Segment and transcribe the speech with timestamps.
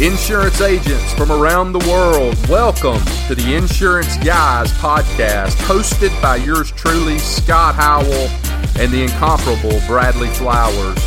[0.00, 6.72] Insurance agents from around the world, welcome to the Insurance Guys podcast, hosted by yours
[6.72, 8.28] truly, Scott Howell,
[8.76, 10.98] and the incomparable Bradley Flowers.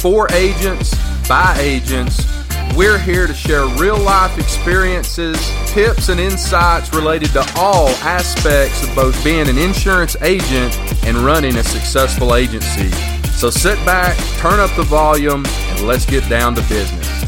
[0.00, 0.94] For agents,
[1.28, 2.26] by agents,
[2.74, 5.36] we're here to share real life experiences,
[5.66, 10.74] tips, and insights related to all aspects of both being an insurance agent
[11.04, 12.90] and running a successful agency.
[13.32, 17.21] So sit back, turn up the volume, and let's get down to business.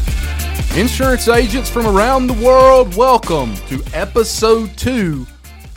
[0.75, 5.25] Insurance agents from around the world, welcome to episode two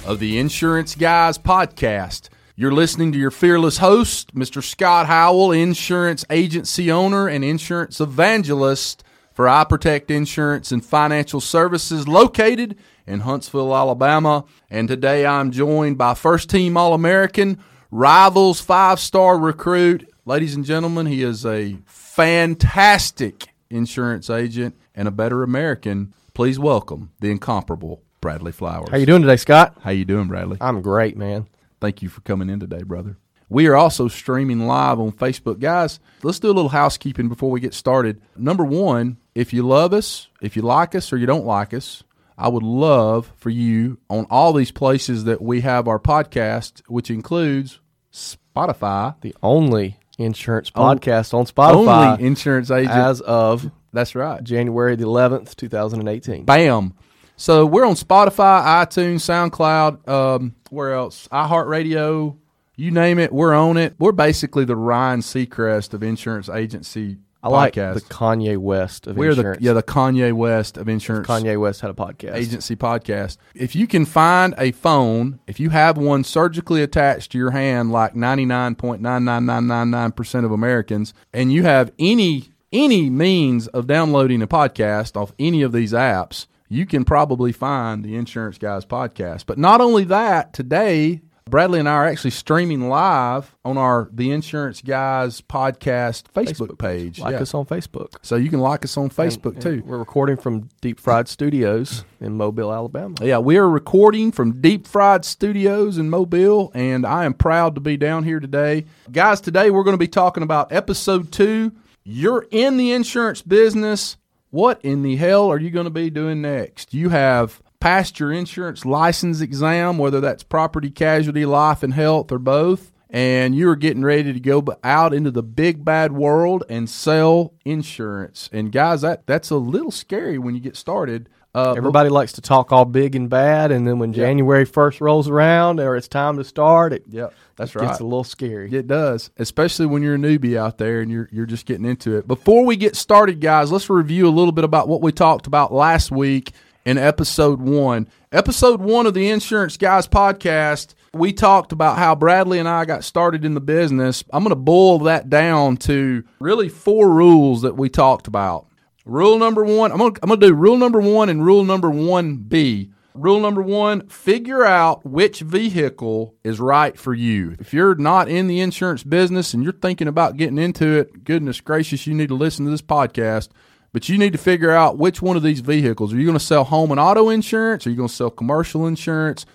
[0.05, 2.31] of the Insurance Guys podcast.
[2.57, 4.61] You're listening to your fearless host, Mr.
[4.61, 12.09] Scott Howell, insurance agency owner and insurance evangelist for I Protect Insurance and Financial Services
[12.09, 14.47] located in Huntsville, Alabama.
[14.69, 20.13] And today I'm joined by first team All American, Rivals five star recruit.
[20.25, 26.13] Ladies and gentlemen, he is a fantastic insurance agent and a better American.
[26.35, 28.89] Please welcome the incomparable Bradley Flowers.
[28.91, 29.77] How you doing today, Scott?
[29.83, 30.59] How you doing, Bradley?
[30.61, 31.47] I'm great, man.
[31.81, 33.17] Thank you for coming in today, brother.
[33.49, 35.61] We are also streaming live on Facebook.
[35.61, 38.21] Guys, let's do a little housekeeping before we get started.
[38.37, 42.03] Number one, if you love us, if you like us, or you don't like us,
[42.37, 47.11] I would love for you on all these places that we have our podcast, which
[47.11, 47.79] includes
[48.13, 52.91] Spotify, The only insurance podcast on Spotify only insurance agent.
[52.91, 54.43] as of That's right.
[54.43, 56.45] January the 11th, 2018.
[56.45, 56.95] Bam.
[57.37, 61.29] So we're on Spotify, iTunes, SoundCloud, um, where else?
[61.31, 62.37] iHeartRadio,
[62.77, 63.95] you name it, we're on it.
[63.99, 67.95] We're basically the Ryan Seacrest of insurance agency I like podcast.
[67.95, 69.63] the Kanye West of we're the insurance.
[69.63, 72.35] yeah the Kanye West of insurance Kanye West had a podcast.
[72.35, 73.37] agency podcast.
[73.55, 77.93] If you can find a phone, if you have one surgically attached to your hand,
[77.93, 81.93] like ninety nine point nine nine nine nine nine percent of Americans, and you have
[82.01, 87.53] any any means of downloading a podcast off any of these apps, you can probably
[87.53, 89.45] find the Insurance Guys podcast.
[89.47, 94.33] But not only that, today Bradley and I are actually streaming live on our The
[94.33, 97.21] Insurance Guys podcast Facebook, page.
[97.21, 97.41] Like Yeah.
[97.41, 98.17] us on Facebook.
[98.21, 99.71] So you can like us on Facebook And- too.
[99.71, 103.15] and We're recording from Deep Fried Studios in Mobile, Alabama.
[103.23, 107.81] Yeah, we are recording from Deep Fried Studios in Mobile, and I am proud to
[107.81, 108.85] be down here today.
[109.11, 111.73] Guys, today we're going to be talking about episode two.
[112.11, 114.17] You're in the insurance business.
[114.49, 116.95] What in the hell are you going to be doing next?
[116.95, 122.39] You have passed your insurance license exam, whether that's property, casualty, life, and health, or
[122.39, 122.95] both.
[123.11, 127.53] And you are getting ready to go out into the big bad world and sell
[127.67, 128.49] insurance.
[128.55, 131.29] And guys, that that's a little scary when you get started.
[131.55, 135.01] Uh, but- Everybody likes to talk all big and bad, and then when January 1st
[135.01, 138.01] rolls around or it's time to start, it Yep, that's gets right.
[138.01, 138.71] a little scary.
[138.73, 142.17] It does, especially when you're a newbie out there and you're you're just getting into
[142.19, 142.29] it.
[142.29, 145.73] Before we get started, guys, let's review a little bit about what we talked about
[145.73, 146.53] last week
[146.85, 148.09] in episode one.
[148.31, 153.05] Episode one of the Insurance Guys podcast, we talked about how Bradley and I got
[153.05, 154.23] started in the business.
[154.35, 158.67] I'm going to boil that down to really four rules that we talked about.
[159.09, 162.37] Rule number one, I'm gonna, I'm gonna do rule number one and rule number one
[162.37, 162.93] B.
[163.15, 167.57] Rule number one, figure out which vehicle is right for you.
[167.59, 171.61] If you're not in the insurance business and you're thinking about getting into it, goodness
[171.63, 173.49] gracious, you need to listen to this podcast.
[173.95, 176.13] But you need to figure out which one of these vehicles.
[176.13, 177.87] Are you going to sell home and auto insurance?
[177.87, 179.47] Are you going to sell commercial insurance?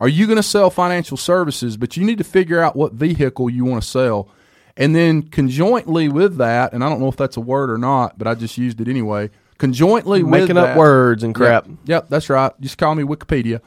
[0.00, 1.76] Are you going to sell financial services?
[1.76, 4.28] But you need to figure out what vehicle you want to sell.
[4.76, 8.18] And then conjointly with that, and I don't know if that's a word or not,
[8.18, 9.30] but I just used it anyway.
[9.58, 11.66] Conjointly with Making up that- words and crap.
[11.66, 12.52] Yep, yep, that's right.
[12.60, 13.60] Just call me Wikipedia.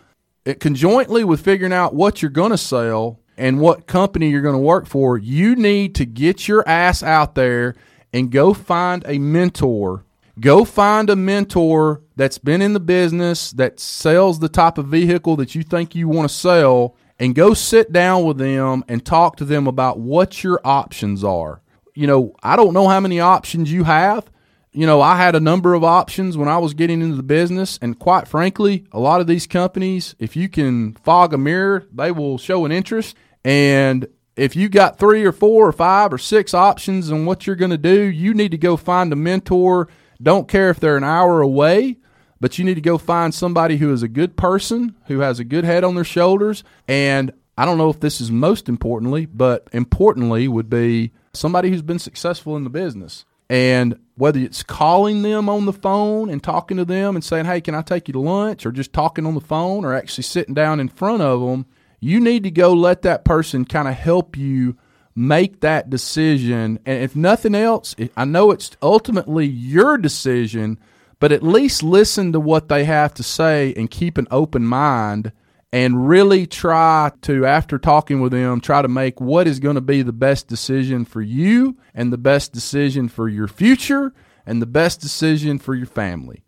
[0.45, 4.53] It, conjointly with figuring out what you're going to sell and what company you're going
[4.55, 7.75] to work for, you need to get your ass out there
[8.13, 10.05] and go find a mentor.
[10.39, 15.35] Go find a mentor that's been in the business that sells the type of vehicle
[15.37, 19.35] that you think you want to sell and go sit down with them and talk
[19.37, 21.61] to them about what your options are.
[21.93, 24.29] You know, I don't know how many options you have.
[24.71, 27.79] You know, I had a number of options when I was getting into the business,
[27.81, 32.11] and quite frankly, a lot of these companies, if you can fog a mirror, they
[32.11, 33.17] will show an interest.
[33.43, 37.55] And if you got three or four or five or six options on what you're
[37.55, 39.89] going to do, you need to go find a mentor.
[40.21, 41.97] Don't care if they're an hour away,
[42.39, 45.43] but you need to go find somebody who is a good person, who has a
[45.43, 46.63] good head on their shoulders.
[46.87, 51.81] And I don't know if this is most importantly, but importantly would be somebody who's
[51.81, 53.25] been successful in the business.
[53.49, 57.61] And whether it's calling them on the phone and talking to them and saying, hey,
[57.61, 58.65] can I take you to lunch?
[58.65, 61.65] Or just talking on the phone or actually sitting down in front of them,
[61.99, 64.77] you need to go let that person kind of help you
[65.15, 66.79] make that decision.
[66.85, 70.79] And if nothing else, I know it's ultimately your decision,
[71.19, 75.31] but at least listen to what they have to say and keep an open mind
[75.71, 79.81] and really try to, after talking with them, try to make what is going to
[79.81, 84.13] be the best decision for you and the best decision for your future
[84.45, 86.43] and the best decision for your family.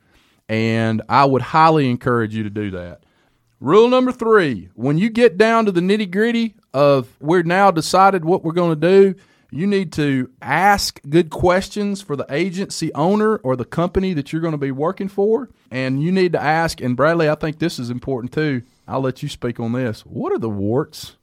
[0.50, 3.04] And I would highly encourage you to do that.
[3.60, 8.26] Rule number three when you get down to the nitty gritty of we're now decided
[8.26, 9.16] what we're going to do,
[9.52, 14.42] you need to ask good questions for the agency owner or the company that you're
[14.42, 15.50] going to be working for.
[15.70, 18.64] And you need to ask, and Bradley, I think this is important too.
[18.88, 20.02] I'll let you speak on this.
[20.02, 21.18] What are the warts?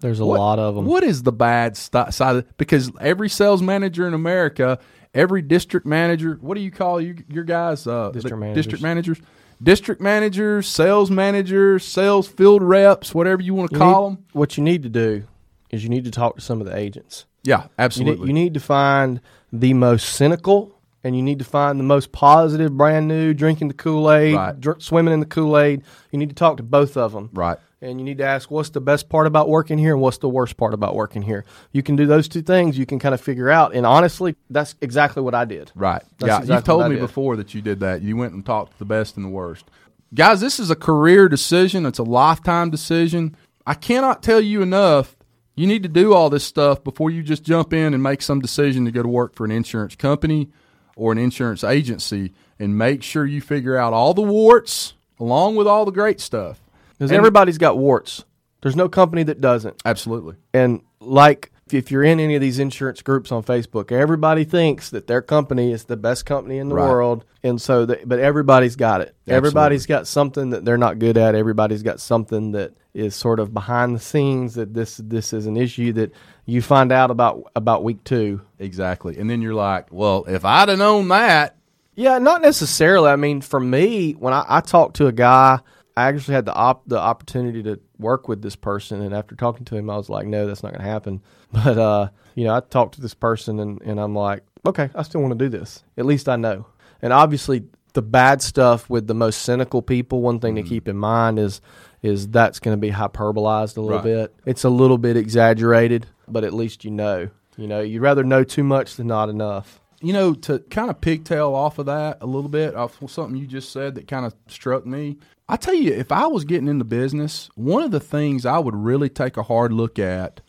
[0.00, 0.86] There's a What- lot of them.
[0.86, 2.36] What is the bad st- side?
[2.36, 4.78] Of, because every sales manager in America,
[5.12, 7.86] every district manager, what do you call you, your guys?
[7.86, 8.64] Uh, District managers.
[8.64, 9.20] District managers.
[9.60, 14.24] District managers, sales managers, sales field reps, whatever you want to You call need- them.
[14.32, 15.24] What you need to do
[15.70, 17.26] is you need to talk to some of the agents.
[17.48, 18.26] Yeah, absolutely.
[18.26, 19.20] you need to find
[19.52, 20.74] the most cynical
[21.04, 24.60] and you need to find the most positive, brand new, drinking the Kool Aid, Right.
[24.60, 25.82] dr- swimming in the Kool Aid.
[26.10, 27.30] You need to talk to both of them.
[27.32, 27.58] right.
[27.80, 30.28] And you need to ask what's the best part about working here and what's the
[30.28, 31.44] worst part about working here.
[31.70, 32.76] You can do those two things.
[32.76, 33.72] You can kind of figure out.
[33.72, 35.70] And honestly, that's exactly what I did.
[35.76, 36.02] Right.
[36.18, 37.00] That's yeah, exactly you've told me did.
[37.02, 38.02] before that you did that.
[38.02, 39.64] You went and talked to the best and the worst.
[40.12, 41.86] Guys, this is a career decision.
[41.86, 43.36] It's a lifetime decision.
[43.64, 45.14] I cannot tell you enough.
[45.58, 48.38] You need to do all this stuff before you just jump in and make some
[48.38, 50.50] decision to go to work for an insurance company
[50.94, 55.66] or an insurance agency and make sure you figure out all the warts along with
[55.66, 56.60] all the great stuff.
[56.96, 58.24] Because everybody's got warts.
[58.62, 59.82] There's no company that doesn't.
[59.84, 60.36] Absolutely.
[60.54, 65.06] And like if you're in any of these insurance groups on Facebook, everybody thinks that
[65.06, 66.88] their company is the best company in the Right.
[66.88, 69.14] world, and so but everybody's got it.
[69.26, 71.34] Everybody's got something that they're not good at.
[71.34, 75.56] Everybody's got something that is sort of behind the scenes that this this is an
[75.56, 76.12] issue that
[76.46, 78.40] you find out about about week 2.
[78.58, 79.18] Exactly.
[79.18, 81.54] And then you're like, well, if I'd have known that,
[81.94, 83.08] Yeah, not necessarily.
[83.10, 85.58] I mean, for me, when I, I talked to a guy,
[85.98, 89.64] I actually had the op- the opportunity to work with this person, and after talking
[89.66, 91.22] to him, I was like, no, that's not going to happen.
[91.52, 95.02] But uh, you know, I talked to this person, and, and I'm like, okay, I
[95.02, 95.82] still want to do this.
[95.96, 96.66] At least I know.
[97.00, 97.64] And obviously,
[97.94, 100.20] the bad stuff with the most cynical people.
[100.20, 101.60] One thing to keep in mind is
[102.02, 104.04] is that's going to be hyperbolized a little Right.
[104.04, 104.34] bit.
[104.46, 107.30] It's a little bit exaggerated, but at least you know.
[107.56, 109.80] You know, you'd rather know too much than not enough.
[110.00, 113.46] you know, to kind of pigtail off of that a little bit, off something you
[113.48, 115.16] just said that kind of struck me.
[115.48, 118.74] I tell you, if I was getting into business, one of the things I would
[118.74, 120.42] really take a hard look at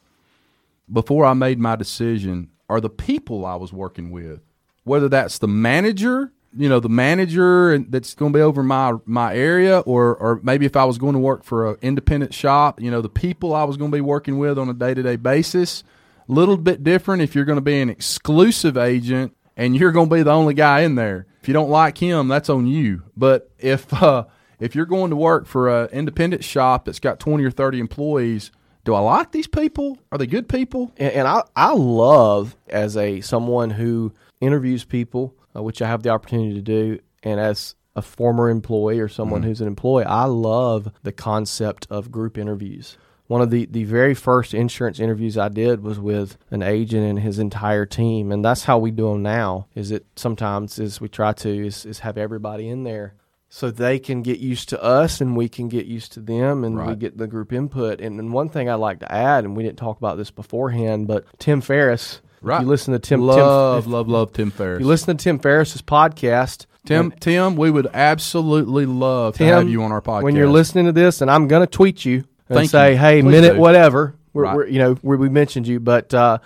[0.92, 4.42] before I made my decision are the people I was working with.
[4.84, 9.36] Whether that's the manager, you know, the manager that's going to be over my my
[9.36, 12.92] area, or or maybe if I was going to work for an independent shop, you
[12.92, 15.16] know, the people I was going to be working with on a day to day
[15.16, 15.84] basis.
[16.28, 20.10] A little bit different if you're going to be an exclusive agent and you're going
[20.10, 21.26] to be the only guy in there.
[21.42, 23.04] If you don't like him, that's on you.
[23.18, 24.26] But if uh,
[24.60, 28.52] if you're going to work for an independent shop that's got 20 or 30 employees,
[28.84, 29.98] do I like these people?
[30.12, 30.92] Are they good people?
[30.98, 36.04] and, and I I love as a someone who interviews people, uh, which I have
[36.04, 40.26] the opportunity to do, and as a former employee or someone who's an employee, I
[40.26, 42.98] love the concept of group interviews.
[43.28, 47.20] One of the, the very first insurance interviews I did was with an agent and
[47.20, 49.68] his entire team, and that's how we do them now.
[49.76, 53.14] Is it sometimes is we try to is, is have everybody in there
[53.50, 56.78] so they can get used to us and we can get used to them and
[56.88, 58.00] we get the group input.
[58.00, 61.08] And, and one thing I'd like to add, and we didn't talk about this beforehand,
[61.08, 62.22] but Tim Ferriss.
[62.42, 62.62] Right.
[62.62, 63.22] you listen to Tim.
[63.22, 64.80] love, Tim, love, love Tim Ferriss.
[64.80, 69.68] you listen to Tim Ferriss's podcast, Tim, Tim, we would absolutely love to Tim, have
[69.70, 70.24] you on our podcast.
[70.24, 72.98] when you're listening to this, and I'm going to tweet you and Thank say, you.
[72.98, 73.60] "Hey, Please minute do.
[73.60, 74.56] whatever." We're, Right.
[74.56, 76.38] we're, you know, we we mentioned you, but uh,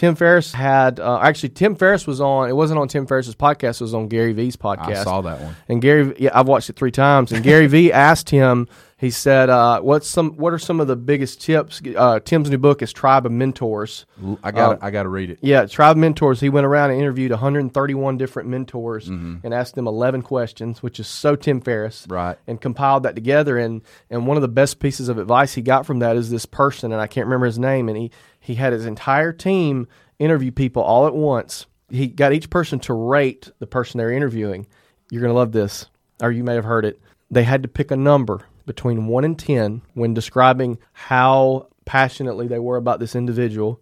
[0.00, 2.48] Tim Ferriss had uh, actually Tim Ferriss was on.
[2.48, 3.82] It wasn't on Tim Ferriss's podcast.
[3.82, 4.96] It was on Gary Vee's podcast.
[4.96, 5.54] I saw that one.
[5.68, 7.32] And Gary, yeah, I've watched it three times.
[7.32, 8.66] And Gary Vee asked him.
[8.96, 10.32] He said, uh, "What's some?
[10.36, 14.04] What are some of the biggest tips?" Uh, Tim's new book is Tribe of Mentors.
[14.42, 15.38] I got, Um, I got to read it.
[15.40, 16.40] Yeah, Tribe of Mentors.
[16.40, 19.36] He went around and interviewed 131 different mentors Mm-hmm.
[19.42, 22.06] and asked them 11 questions, which is so Tim Ferriss.
[22.10, 22.36] Right.
[22.46, 23.56] And compiled that together.
[23.56, 23.80] And
[24.10, 26.92] and one of the best pieces of advice he got from that is this person,
[26.92, 27.88] and I can't remember his name.
[27.88, 28.10] And he
[28.40, 29.86] he had his entire team
[30.18, 31.66] interview people all at once.
[31.88, 34.66] He got each person to rate the person they're interviewing.
[35.10, 35.86] You're gonna love this,
[36.22, 37.00] or you may have heard it.
[37.30, 42.58] They had to pick a number between one and ten when describing how passionately they
[42.58, 43.80] were about this individual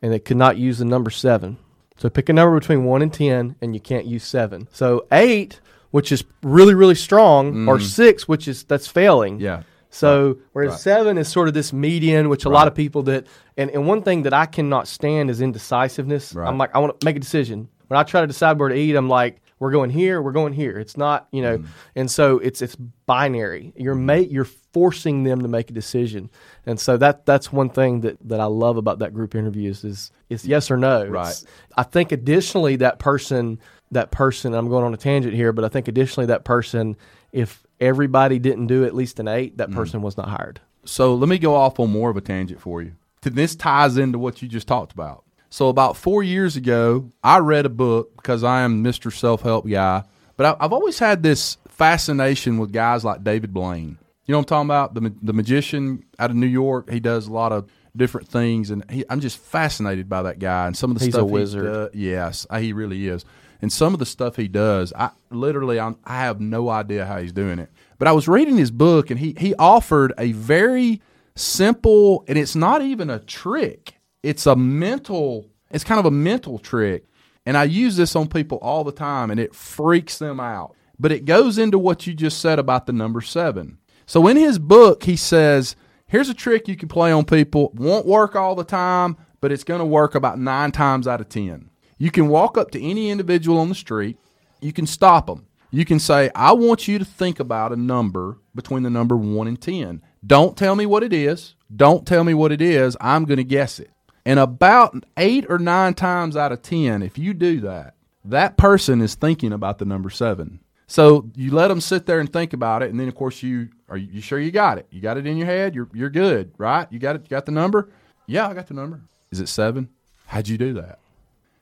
[0.00, 1.58] and they could not use the number seven.
[1.96, 4.68] So pick a number between one and ten, and you can't use seven.
[4.72, 5.60] So eight,
[5.90, 9.38] which is really really strong, or six, which is that's failing.
[9.38, 9.42] Mm.
[9.42, 9.62] Yeah.
[9.94, 10.80] So whereas Right.
[10.80, 14.02] seven is sort of this median, which a lot of people that and, and one
[14.02, 16.34] thing that I cannot stand is indecisiveness.
[16.34, 16.48] Right.
[16.48, 17.68] I'm like I want to make a decision.
[17.86, 20.52] When I try to decide where to eat, I'm like we're going here, we're going
[20.52, 20.80] here.
[20.80, 21.68] It's not, you know, mm-hmm.
[21.94, 22.74] and so it's it's
[23.06, 23.72] binary.
[23.76, 24.06] You're mm-hmm.
[24.06, 26.28] ma- you're forcing them to make a decision,
[26.66, 30.10] and so that that's one thing that that I love about that group interviews is
[30.28, 31.06] is yes or no.
[31.06, 31.22] Right.
[31.28, 31.46] It's-
[31.76, 33.60] I think additionally that person
[33.92, 36.96] that person I'm going on a tangent here, but I think additionally that person
[37.30, 39.78] if everybody didn't do at least an eight, that mm-hmm.
[39.78, 40.60] person was not hired.
[40.84, 42.92] So let me go off on more of a tangent for you.
[43.22, 45.24] This ties into what you just talked about.
[45.48, 49.12] So about four years ago, I read a book because I am Mr.
[49.12, 50.02] Self Help guy,
[50.36, 53.98] but I, I've always had this fascination with guys like David Blaine.
[54.26, 54.94] You know what I'm talking about?
[54.94, 56.90] The the magician out of New York.
[56.90, 60.66] He does a lot of different things, and he, I'm just fascinated by that guy
[60.66, 61.62] and some of the stuff He's a wizard.
[61.62, 61.90] He does.
[61.94, 63.24] Yes, he really is.
[63.64, 67.18] And some of the stuff he does, I literally I'm, I have no idea how
[67.18, 67.70] he's doing it.
[67.96, 71.00] But I was reading his book, and he he offered a very
[71.34, 73.94] simple, and it's not even a trick.
[74.22, 75.48] It's a mental.
[75.70, 77.06] It's kind of a mental trick,
[77.46, 80.76] and I use this on people all the time, and it freaks them out.
[80.98, 83.78] But it goes into what you just said about the number seven.
[84.04, 85.74] So in his book, he says,
[86.06, 87.72] "Here's a trick you can play on people.
[87.74, 91.30] Won't work all the time, but it's going to work about nine times out of
[91.30, 91.70] ten.
[91.98, 94.18] You can walk up to any individual on the street.
[94.60, 95.46] You can stop them.
[95.70, 99.48] You can say, I want you to think about a number between the number 1
[99.48, 100.02] and 10.
[100.24, 101.54] Don't tell me what it is.
[101.74, 102.96] Don't tell me what it is.
[103.00, 103.90] I'm going to guess it.
[104.24, 109.00] And about eight or nine times out of 10, if you do that, that person
[109.00, 110.60] is thinking about the number 7.
[110.86, 112.90] So you let them sit there and think about it.
[112.90, 114.86] And then, of course, you are you sure you got it?
[114.90, 115.74] You got it in your head?
[115.74, 116.86] You're, you're good, right?
[116.90, 117.22] You got it?
[117.22, 117.90] You got the number?
[118.26, 119.00] Yeah, I got the number.
[119.30, 119.88] Is it 7?
[120.26, 120.98] How'd you do that?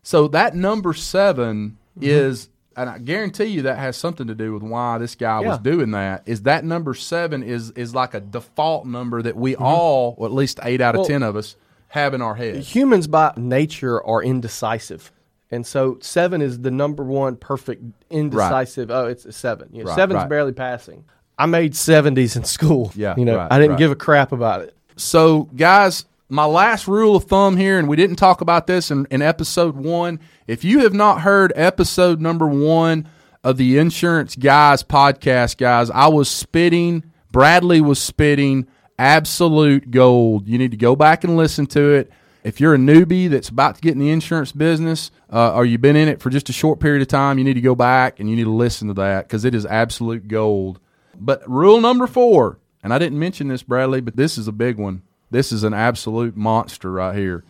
[0.03, 2.09] So that number 7 Mm-hmm.
[2.09, 5.59] is, and I guarantee you that has something to do with why this guy was
[5.59, 6.23] doing that.
[6.25, 9.63] Is that number seven is is like a default number that we Mm-hmm.
[9.63, 11.55] all, or at least eight out of Well- ten of us,
[11.89, 12.57] have in our head.
[12.63, 15.13] Humans by nature are indecisive.
[15.51, 18.91] And so seven is the number one perfect indecisive.
[18.91, 19.69] Oh, it's a seven.
[19.71, 20.29] You know, Right, seven's right.
[20.31, 21.05] barely passing.
[21.39, 22.91] I made seventies in school.
[22.97, 23.79] Yeah, You know, right, I didn't right.
[23.79, 24.75] give a crap about it.
[24.97, 29.07] So, guys, my last rule of thumb here, and we didn't talk about this in,
[29.11, 30.19] in episode one.
[30.47, 33.07] If you have not heard episode number one
[33.45, 38.67] of the Insurance Guys podcast, guys, I was spitting, Bradley was spitting
[38.99, 40.49] absolute gold.
[40.49, 42.11] You need to go back and listen to it.
[42.45, 45.83] If you're a newbie that's about to get in the insurance business, uh, or you've
[45.83, 48.21] been in it for just a short period of time, you need to go back
[48.21, 50.81] and you need to listen to that because it is absolute gold.
[51.15, 54.79] But rule number four, and I didn't mention this, Bradley, but this is a big
[54.79, 55.03] one.
[55.33, 57.43] This is an absolute monster right here.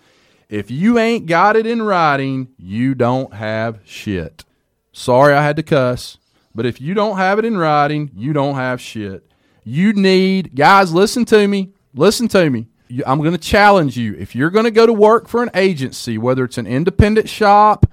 [0.49, 4.45] If you ain't got it in writing, you don't have shit.
[4.93, 6.19] Sorry I had to cuss,
[6.55, 9.29] but if you don't have it in writing, you don't have shit.
[9.65, 11.73] You need, guys, listen to me.
[11.93, 12.69] Listen to me.
[13.05, 14.15] I'm going to challenge you.
[14.15, 17.87] If you're going to go to work for an agency, whether it's an independent shop,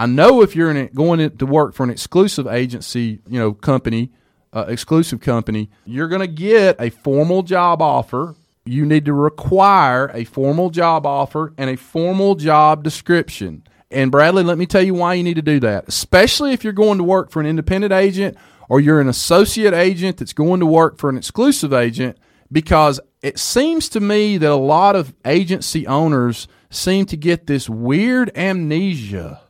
[0.00, 4.10] I know if you're in going to work for an exclusive agency, you know, company,
[4.52, 8.34] uh, exclusive company, you're going to get a formal job offer.
[8.68, 13.64] You need to require a formal job offer and a formal job description.
[13.90, 16.72] And Bradley, let me tell you why you need to do that, especially if you're
[16.72, 18.36] going to work for an independent agent
[18.68, 22.18] or you're an associate agent that's going to work for an exclusive agent,
[22.52, 27.68] because it seems to me that a lot of agency owners seem to get this
[27.68, 29.40] weird amnesia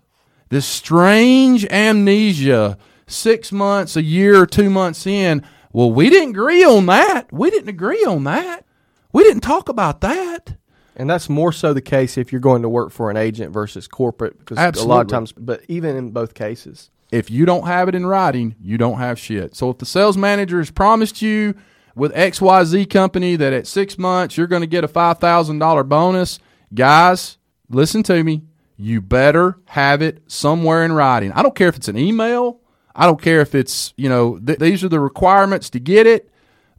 [0.49, 5.45] this strange amnesia six months, a year, or two months in.
[5.73, 7.33] Well, we didn't agree on that.
[7.33, 8.65] We didn't agree on that.
[9.13, 10.57] We didn't talk about that.
[10.97, 13.87] And that's more so the case if you're going to work for an agent versus
[13.87, 17.89] corporate, because a lot of times, but even in both cases, If you don't have
[17.89, 19.55] it in writing, you don't have shit.
[19.57, 21.55] So if the sales manager has promised you
[21.95, 26.39] with XYZ company that at six months you're going to get a $5,000 bonus,
[26.75, 27.39] guys,
[27.71, 28.43] listen to me.
[28.77, 31.33] You better have it somewhere in writing.
[31.33, 32.61] I don't care if it's an email.
[32.95, 36.31] I don't care if it's, you know, th- these are the requirements to get it,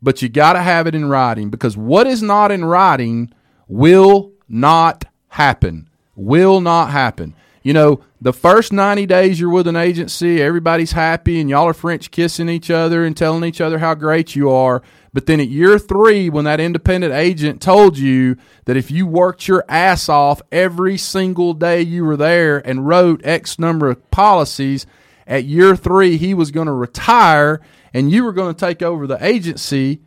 [0.01, 3.33] but you got to have it in writing because what is not in writing
[3.67, 5.89] will not happen.
[6.15, 7.35] Will not happen.
[7.63, 11.73] You know, the first 90 days you're with an agency, everybody's happy and y'all are
[11.73, 14.81] French kissing each other and telling each other how great you are.
[15.13, 19.47] But then at year three, when that independent agent told you that if you worked
[19.47, 24.85] your ass off every single day you were there and wrote X number of policies,
[25.27, 27.61] at year three, he was going to retire
[27.93, 30.01] and you were going to take over the agency.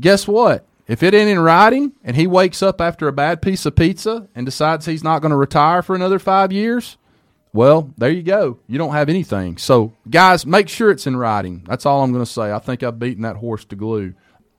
[0.00, 0.66] Guess what?
[0.86, 4.28] If it ain't in writing and he wakes up after a bad piece of pizza
[4.34, 6.98] and decides he's not going to retire for another five years,
[7.54, 8.58] well, there you go.
[8.66, 9.56] You don't have anything.
[9.56, 11.64] So, guys, make sure it's in writing.
[11.66, 12.52] That's all I'm going to say.
[12.52, 14.14] I think I've beaten that horse to glue.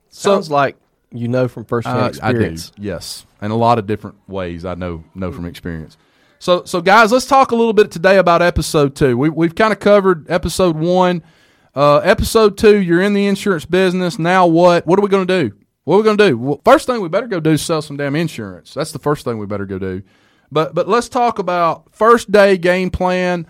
[0.08, 0.76] sounds like
[1.12, 2.38] you know from firsthand Uh, I do.
[2.38, 2.72] experience.
[2.78, 4.64] Yes, in a lot of different ways.
[4.64, 5.96] I know know from experience.
[6.38, 9.16] So, so guys, let's talk a little bit today about episode two.
[9.16, 11.22] We, we've kind of covered episode one.
[11.76, 14.18] Uh, episode two, you're in the insurance business.
[14.18, 14.86] Now what?
[14.86, 15.56] What are we going to do?
[15.84, 16.38] What are we going to do?
[16.38, 18.72] Well, first thing we better go do is sell some damn insurance.
[18.72, 20.02] That's the first thing we better go do.
[20.50, 23.46] But but let's talk about first day game plan.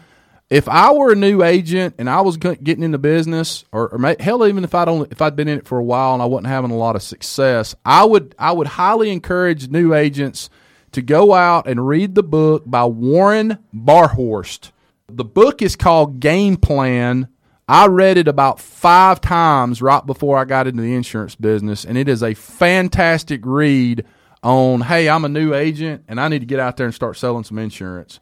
[0.50, 4.16] If I were a new agent and I was getting into business, or, or may,
[4.18, 6.26] hell, even if I don't, if I'd been in it for a while and I
[6.26, 10.50] wasn't having a lot of success, I would I would highly encourage new agents
[10.92, 14.73] to go out and read the book by Warren Barhorst.
[15.09, 17.28] The book is called Game Plan.
[17.68, 21.99] I read it about five times right before I got into the insurance business, and
[21.99, 24.04] it is a fantastic read
[24.42, 27.16] on hey, I'm a new agent and I need to get out there and start
[27.16, 28.20] selling some insurance.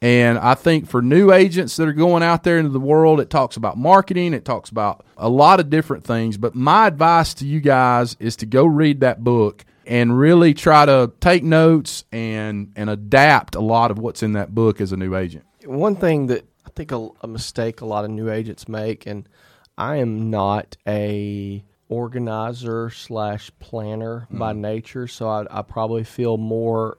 [0.00, 3.30] And I think for new agents that are going out there into the world, it
[3.30, 6.36] talks about marketing, it talks about a lot of different things.
[6.36, 10.86] But my advice to you guys is to go read that book and really try
[10.86, 14.96] to take notes and and adapt a lot of what's in that book as a
[14.96, 15.44] new agent.
[15.64, 19.28] One thing that think a, a mistake a lot of new agents make, and
[19.76, 24.38] I am not a organizer slash planner mm-hmm.
[24.38, 26.98] by nature, so I, I probably feel more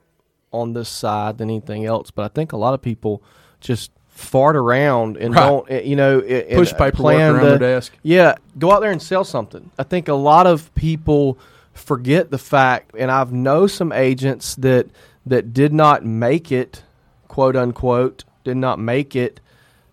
[0.51, 2.11] on this side than anything else.
[2.11, 3.21] But I think a lot of people
[3.59, 5.41] just fart around and right.
[5.41, 7.93] don't, eh, you know, push paperwork around the, their desk.
[8.01, 9.71] Yeah, go out there and sell something.
[9.77, 11.37] I think a lot of people
[11.73, 14.87] forget the fact, and I've know some agents that
[15.25, 16.83] that did not make it,
[17.27, 19.41] quote unquote, did not make it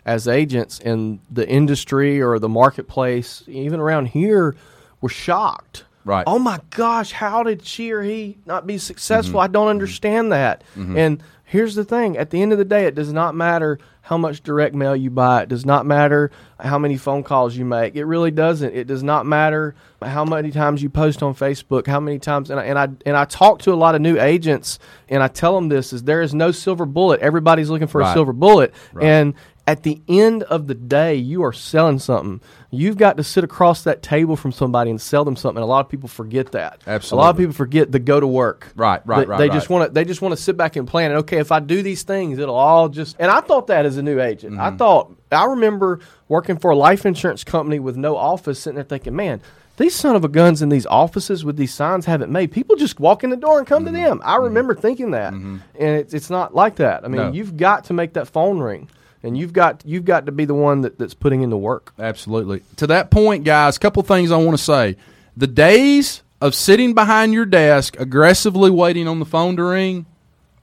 [0.05, 4.57] as agents in the industry or the marketplace, even around here,
[5.01, 5.85] were shocked.
[6.05, 6.25] Right.
[6.27, 9.35] Oh my gosh, how did she or he not be successful?
[9.35, 9.45] Mm-hmm.
[9.45, 10.65] I don't understand that.
[10.77, 10.99] Mm-hmm.
[10.99, 14.19] And here's the thing at the end of the day, it does not matter how
[14.19, 15.43] much direct mail you buy.
[15.43, 17.95] It does not matter how many phone calls you make.
[17.95, 18.75] It really doesn't.
[18.75, 22.51] It does not matter how many times you post on Facebook, how many times.
[22.51, 25.29] And I, and I, and I talk to a lot of new agents and I
[25.29, 27.21] tell them this is there is no silver bullet.
[27.21, 28.11] Everybody's looking for right.
[28.11, 28.75] a silver bullet.
[28.93, 29.07] Right.
[29.07, 29.35] And
[29.67, 32.41] at the end of the day, you are selling something.
[32.71, 35.63] You've got to sit across that table from somebody and sell them something.
[35.63, 36.81] A lot of people forget that.
[36.87, 37.23] Absolutely.
[37.23, 38.73] A lot of people forget the go to work.
[38.75, 39.39] Right, right, right.
[39.39, 39.55] They right.
[39.55, 39.95] just want to.
[39.95, 41.13] They just want to sit back and plan.
[41.13, 43.15] And okay, if I do these things, it'll all just.
[43.21, 44.55] And I thought that as a new agent.
[44.55, 44.63] Mm-hmm.
[44.63, 48.85] I thought I remember working for a life insurance company with no office, sitting there
[48.85, 49.41] thinking, man.
[49.79, 52.53] These son of a guns in these offices with these signs haven't made.
[52.53, 53.95] People just walk in the door and come mm-hmm.
[53.95, 54.21] to them.
[54.23, 54.45] I mm-hmm.
[54.45, 55.59] remember thinking that, mm-hmm.
[55.79, 57.05] and it's it's not like that.
[57.05, 57.33] I mean, no.
[57.33, 58.89] you've got to make that phone ring
[59.23, 61.93] and you've got you've got to be the one that, that's putting in the work.
[61.99, 62.63] Absolutely.
[62.77, 64.97] To that point, guys, a couple things I want to say.
[65.37, 70.07] The days of sitting behind your desk aggressively waiting on the phone to ring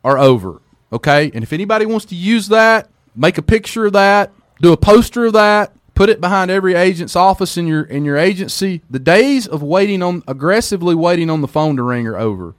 [0.04, 0.62] are over.
[0.92, 1.32] Okay?
[1.34, 5.26] And if anybody wants to use that, make a picture of that, do a poster
[5.26, 8.82] of that, put it behind every agent's office in your in your agency.
[8.90, 12.56] The days of waiting on aggressively waiting on the phone to ring are over.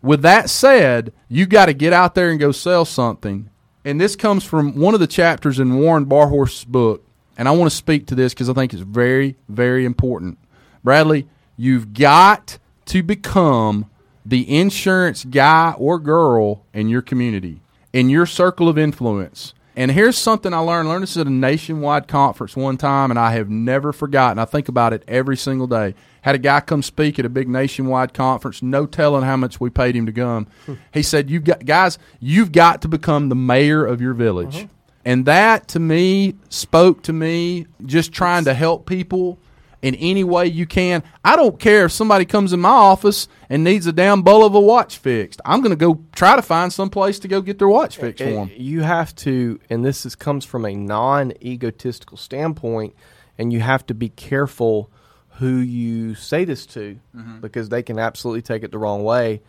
[0.00, 3.50] With that said, you got to get out there and go sell something
[3.88, 7.02] and this comes from one of the chapters in Warren Barhorst's book,
[7.38, 10.38] and I want to speak to this because I think it's very, very important.
[10.84, 13.86] Bradley, you've got to become
[14.26, 17.62] the insurance guy or girl in your community,
[17.94, 19.54] in your circle of influence.
[19.74, 20.88] And here's something I learned.
[20.88, 24.38] I learned this at a nationwide conference one time, and I have never forgotten.
[24.38, 25.94] I think about it every single day.
[26.22, 29.70] Had a guy come speak at a big nationwide conference, no telling how much we
[29.70, 30.46] paid him to come.
[30.66, 30.74] Hmm.
[30.92, 34.66] He said, "You've got guys, you've got to become the mayor of your village." Uh-huh.
[35.04, 39.38] And that to me spoke to me just trying to help people
[39.82, 41.02] in any way you can.
[41.24, 44.54] I don't care if somebody comes in my office and needs a damn bowl of
[44.54, 45.40] a watch fixed.
[45.44, 48.22] I'm going to go try to find some place to go get their watch fixed
[48.22, 48.50] for them.
[48.56, 52.94] You have to, and this is, comes from a non egotistical standpoint,
[53.38, 54.90] and you have to be careful
[55.38, 57.40] who you say this to mm-hmm.
[57.40, 59.40] because they can absolutely take it the wrong way.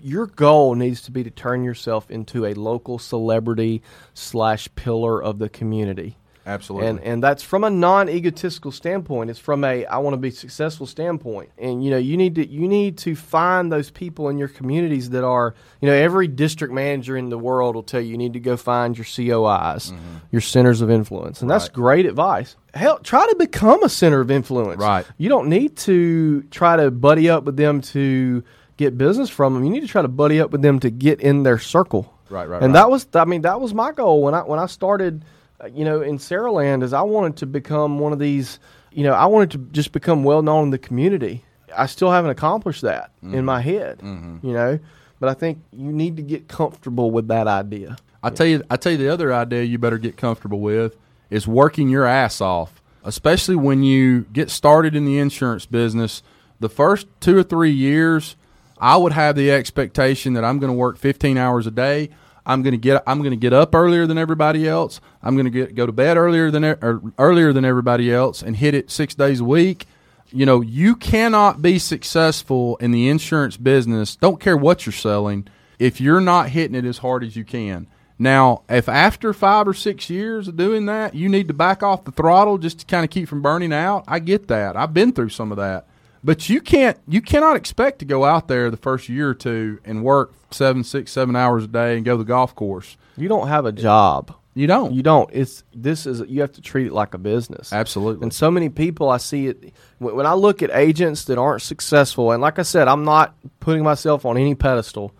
[0.00, 3.82] Your goal needs to be to turn yourself into a local celebrity
[4.14, 6.16] slash pillar of the community.
[6.44, 6.88] Absolutely.
[6.88, 9.30] And and that's from a non-egotistical standpoint.
[9.30, 11.50] It's from a I want to be successful standpoint.
[11.56, 15.10] And you know, you need to you need to find those people in your communities
[15.10, 18.32] that are, you know, every district manager in the world will tell you you need
[18.32, 20.16] to go find your COIs, mm-hmm.
[20.32, 21.40] your centers of influence.
[21.40, 21.58] And right.
[21.58, 22.56] that's great advice.
[22.74, 24.80] Hell, try to become a center of influence.
[24.80, 25.06] Right.
[25.18, 28.42] You don't need to try to buddy up with them to
[28.76, 29.64] get business from them.
[29.64, 32.12] You need to try to buddy up with them to get in their circle.
[32.28, 32.62] Right, right.
[32.62, 32.80] And right.
[32.80, 35.24] that was I mean, that was my goal when I when I started
[35.72, 38.58] you know, in Saraland is I wanted to become one of these,
[38.90, 41.44] you know, I wanted to just become well known in the community.
[41.76, 43.34] I still haven't accomplished that mm-hmm.
[43.34, 44.46] in my head, mm-hmm.
[44.46, 44.78] you know,
[45.20, 47.96] but I think you need to get comfortable with that idea.
[48.22, 50.96] I tell you, I tell you, the other idea you better get comfortable with
[51.30, 56.22] is working your ass off, especially when you get started in the insurance business.
[56.60, 58.36] The first two or three years,
[58.78, 62.10] I would have the expectation that I'm going to work 15 hours a day.
[62.44, 65.00] I'm going to get I'm going to get up earlier than everybody else.
[65.22, 68.56] I'm going to get go to bed earlier than or earlier than everybody else and
[68.56, 69.86] hit it 6 days a week.
[70.30, 74.16] You know, you cannot be successful in the insurance business.
[74.16, 75.46] Don't care what you're selling
[75.78, 77.86] if you're not hitting it as hard as you can.
[78.18, 82.04] Now, if after 5 or 6 years of doing that, you need to back off
[82.04, 84.76] the throttle just to kind of keep from burning out, I get that.
[84.76, 85.86] I've been through some of that.
[86.24, 89.80] But you can't you cannot expect to go out there the first year or two
[89.84, 92.96] and work seven, six, seven hours a day and go to the golf course.
[93.16, 94.34] You don't have a job.
[94.54, 94.92] You don't.
[94.92, 95.30] You don't.
[95.32, 97.72] It's this is you have to treat it like a business.
[97.72, 98.24] Absolutely.
[98.24, 101.62] And so many people I see it when when I look at agents that aren't
[101.62, 105.14] successful, and like I said, I'm not putting myself on any pedestal,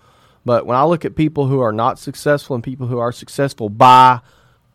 [0.45, 3.71] but when I look at people who are not successful and people who are successful
[3.71, 4.21] by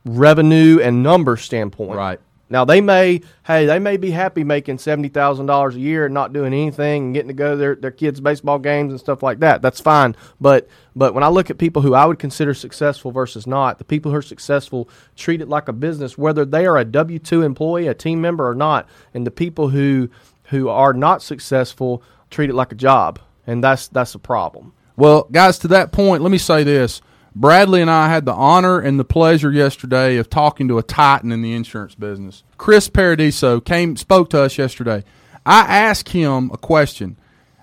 [0.05, 2.19] revenue and number standpoint, Right.
[2.49, 6.13] Now they may, hey, they may be happy making seventy thousand dollars a year and
[6.13, 9.21] not doing anything and getting to go to their their kids' baseball games and stuff
[9.21, 9.62] like that.
[9.62, 10.15] That's fine.
[10.39, 13.83] But but when I look at people who I would consider successful versus not, the
[13.83, 17.41] people who are successful treat it like a business, whether they are a W two
[17.41, 20.10] employee, a team member or not, and the people who
[20.45, 24.73] who are not successful treat it like a job, and that's that's a problem.
[24.95, 27.01] Well, guys, to that point, let me say this.
[27.39, 31.32] Bradley and I had the honor and the pleasure yesterday of talking to a titan
[31.32, 32.43] in the insurance business.
[32.58, 35.04] Chris Paradiso came spoke to us yesterday.
[35.45, 37.15] I asked him a question.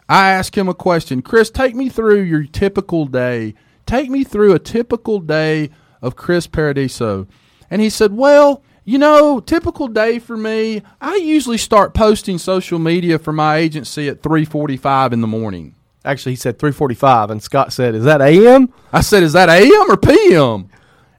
[0.08, 1.22] I asked him a question.
[1.22, 3.54] Chris, take me through your typical day.
[3.84, 7.26] Take me through a typical day of Chris Paradiso.
[7.68, 12.78] And he said, "Well, you know, typical day for me, I usually start posting social
[12.78, 17.30] media for my agency at 3:45 in the morning." Actually, he said three forty five,
[17.30, 20.68] and Scott said, "Is that a.m.?" I said, "Is that AM or PM?"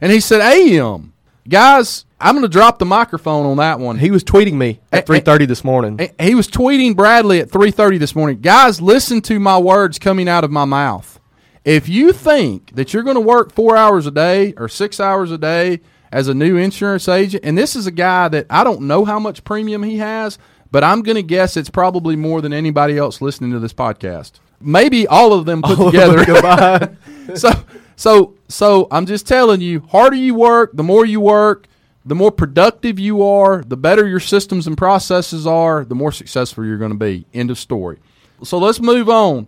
[0.01, 1.13] And he said, "AM."
[1.47, 3.99] Guys, I'm going to drop the microphone on that one.
[3.99, 5.97] He was tweeting me at three thirty this morning.
[5.99, 8.41] He, he was tweeting Bradley at 3:30 this morning.
[8.41, 11.19] Guys, listen to my words coming out of my mouth.
[11.63, 15.31] If you think that you're going to work 4 hours a day or 6 hours
[15.31, 18.81] a day as a new insurance agent, and this is a guy that I don't
[18.81, 20.37] know how much premium he has,
[20.71, 24.33] but I'm going to guess it's probably more than anybody else listening to this podcast.
[24.65, 26.25] Maybe all of them put together.
[26.25, 26.95] Goodbye.
[27.35, 27.51] so
[27.95, 31.67] so so I'm just telling you, harder you work, the more you work,
[32.05, 36.65] the more productive you are, the better your systems and processes are, the more successful
[36.65, 37.25] you're going to be.
[37.33, 37.99] End of story.
[38.43, 39.47] So let's move on.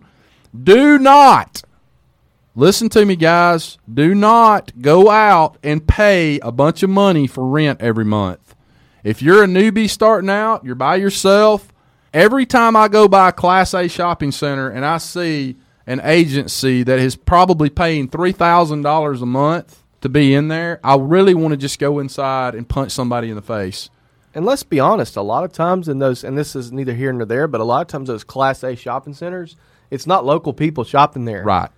[0.64, 1.62] Do not
[2.58, 7.46] listen to me guys, do not go out and pay a bunch of money for
[7.46, 8.56] rent every month.
[9.04, 11.72] If you're a newbie starting out, you're by yourself,
[12.12, 16.82] every time I go by a Class A shopping center and I see an agency
[16.82, 21.34] that is probably paying three thousand dollars a month to be in there, I really
[21.34, 23.90] want to just go inside and punch somebody in the face.
[24.34, 27.12] And let's be honest, a lot of times in those, and this is neither here
[27.12, 29.56] nor there, but a lot of times those Class A shopping centers,
[29.90, 31.42] it's not local people shopping there.
[31.42, 31.70] Right.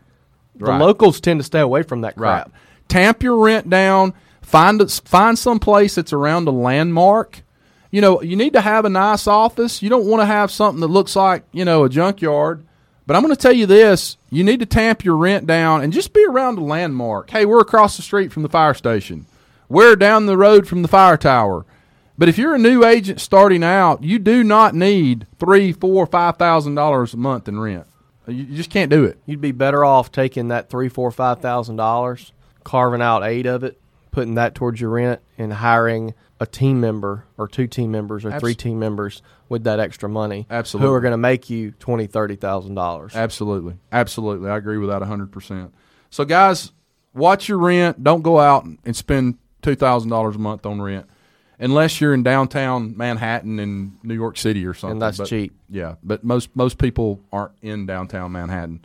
[0.56, 0.80] The Right.
[0.80, 2.42] locals tend to stay away from that Right.
[2.42, 2.52] crap.
[2.88, 4.12] Tamp your rent down.
[4.42, 7.42] Find find some place that's around a landmark.
[7.90, 9.82] You know, you need to have a nice office.
[9.82, 12.64] You don't want to have something that looks like you know a junkyard.
[13.06, 15.92] But I'm going to tell you this: you need to tamp your rent down and
[15.92, 17.30] just be around a landmark.
[17.30, 19.26] Hey, we're across the street from the fire station.
[19.68, 21.64] We're down the road from the fire tower.
[22.16, 26.36] But if you're a new agent starting out, you do not need three, four, five
[26.36, 27.86] thousand dollars a month in rent.
[28.26, 29.18] You just can't do it.
[29.26, 33.64] You'd be better off taking that three, four, five thousand dollars, carving out eight of
[33.64, 38.24] it, putting that towards your rent, and hiring a team member or two team members
[38.24, 40.46] or three team members with that extra money.
[40.50, 40.88] Absolutely.
[40.88, 43.14] Who are going to make you twenty, thirty thousand dollars.
[43.14, 43.74] Absolutely.
[43.92, 44.48] Absolutely.
[44.50, 45.70] I agree with that 100%.
[46.08, 46.72] So, guys,
[47.14, 48.02] watch your rent.
[48.02, 51.06] Don't go out and spend $2,000 a month on rent
[51.58, 54.92] unless you're in downtown Manhattan in New York City or something.
[54.92, 55.54] And that's But- cheap.
[55.68, 58.80] Yeah, but most most people aren't in downtown Manhattan.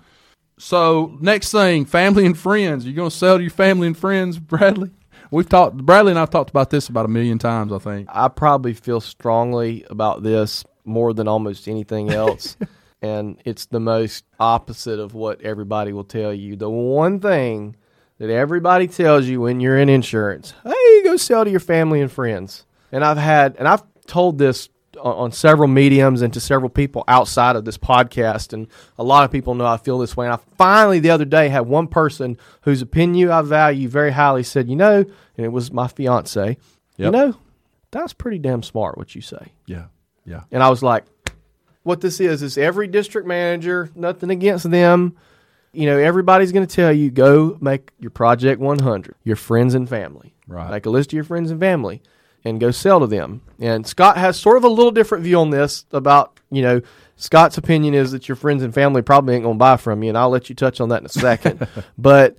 [0.58, 2.86] So, next thing, family and friends.
[2.86, 4.91] you're going to sell to your family and friends, Bradley?
[5.32, 8.10] We've talked Bradley and I've talked about this about a million times, I think.
[8.12, 12.58] I probably feel strongly about this more than almost anything else.
[13.02, 16.56] and it's the most opposite of what everybody will tell you.
[16.56, 17.76] The one thing
[18.18, 22.12] that everybody tells you when you're in insurance, hey, go sell to your family and
[22.12, 22.66] friends.
[22.92, 27.04] And I've had, and I've told this on, on several mediums and to several people
[27.08, 28.54] outside of this podcast.
[28.54, 30.26] And a lot of people know I feel this way.
[30.26, 34.44] And I finally, the other day, had one person whose opinion I value very highly
[34.44, 36.58] said, you know, and it was my fiance,
[36.98, 37.36] you know,
[37.92, 39.52] that's pretty damn smart what you say.
[39.66, 39.86] Yeah.
[40.26, 40.42] Yeah.
[40.52, 41.06] And I was like,
[41.84, 45.16] what this is is every district manager, nothing against them.
[45.72, 49.88] You know, everybody's going to tell you go make your project 100, your friends and
[49.88, 50.34] family.
[50.48, 50.72] Right.
[50.72, 52.02] Make a list of your friends and family
[52.46, 53.42] and go sell to them.
[53.60, 56.82] And Scott has sort of a little different view on this about, you know,
[57.18, 60.10] Scott's opinion is that your friends and family probably ain't going to buy from you.
[60.10, 61.68] And I'll let you touch on that in a second.
[61.98, 62.38] but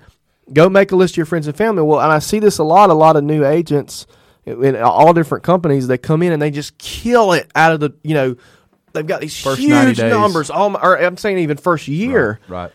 [0.53, 1.83] go make a list of your friends and family.
[1.83, 2.91] Well, and I see this a lot.
[2.91, 4.07] A lot of new agents
[4.45, 5.89] in, all different companies.
[5.89, 8.37] They come in and they just kill it out of the you know.
[8.93, 10.49] They've got these First 90 huge numbers.
[10.49, 12.73] All my, or I'm saying even first year Right.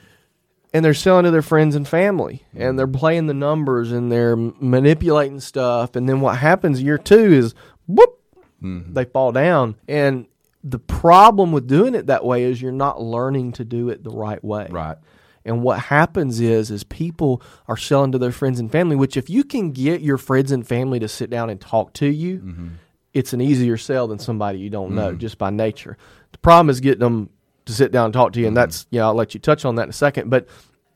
[0.74, 2.78] And they're selling to their friends and family and mm.
[2.78, 7.54] they're playing the numbers and they're manipulating stuff and then what happens year two is
[7.88, 8.22] whoop
[8.62, 8.94] mm-hmm.
[8.94, 9.76] they fall down.
[9.88, 10.28] And
[10.64, 14.12] the problem with doing it that way is you're not learning to do it the
[14.12, 14.68] right way.
[14.70, 14.98] Right.
[15.44, 19.28] and what happens is is people are selling to their friends and family which if
[19.28, 22.68] you can get your friends and family to sit down and talk to you mm-hmm.
[23.14, 25.20] it's an easier sell than somebody you don't know mm-hmm.
[25.20, 25.98] just by nature.
[26.32, 27.30] The problem is getting them
[27.66, 29.76] to sit down and talk to you and that's yeah i'll let you touch on
[29.76, 30.30] that in a second.
[30.30, 30.48] But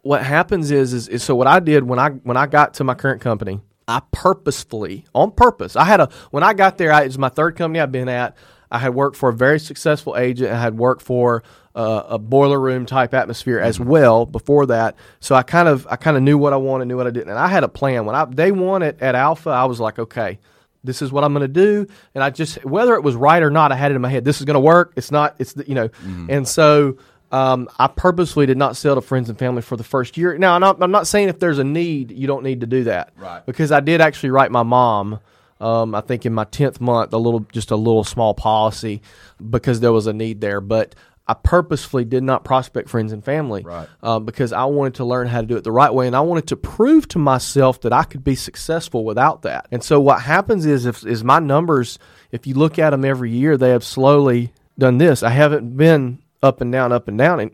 [0.01, 2.83] what happens is, is is so what i did when i when i got to
[2.83, 7.03] my current company i purposefully on purpose i had a when i got there I,
[7.03, 8.35] it was my third company i've been at.
[8.71, 10.51] I had worked for a very successful agent.
[10.51, 11.43] I had worked for
[11.75, 14.95] uh, a boiler room type atmosphere as well before that.
[15.19, 17.29] So i kind of i kind of knew what i wanted knew what i didn't.
[17.29, 18.05] And i had a plan.
[18.05, 20.39] When i day one at, at alpha i was like okay
[20.85, 21.87] this is what I'm going to do.
[22.13, 24.25] And I just, whether it was right or not, I had it in my head.
[24.25, 24.93] This is going to work.
[24.95, 25.89] It's not, it's, the, you know,
[26.29, 26.97] and so
[27.31, 30.37] um, I purposely did not sell to friends and family for the first year.
[30.37, 32.85] Now, I'm not, I'm not saying if there's a need, you don't need to do
[32.85, 33.11] that.
[33.17, 33.45] Right.
[33.45, 35.19] Because I did actually write my mom,
[35.59, 39.01] um, I think in my 10th month, a little, just a little small policy
[39.49, 40.61] because there was a need there.
[40.61, 40.95] But
[41.27, 43.87] I purposefully did not prospect friends and family Right.
[44.03, 46.21] uh, because I wanted to learn how to do it the right way, and I
[46.21, 49.67] wanted to prove to myself that I could be successful without that.
[49.71, 51.97] And so what happens is, if is my numbers,
[52.31, 55.23] if you look at them every year, they have slowly done this.
[55.23, 57.51] I haven't been up and down, up and down, and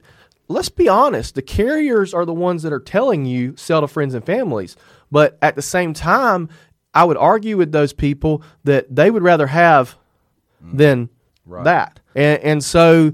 [0.49, 4.13] let's be honest, the carriers are the ones that are telling you sell to friends
[4.13, 4.75] and families,
[5.09, 6.49] but at the same time,
[6.93, 9.95] I would argue with those people that they would rather have
[10.61, 11.07] than
[11.63, 12.01] that.
[12.15, 13.13] And, and so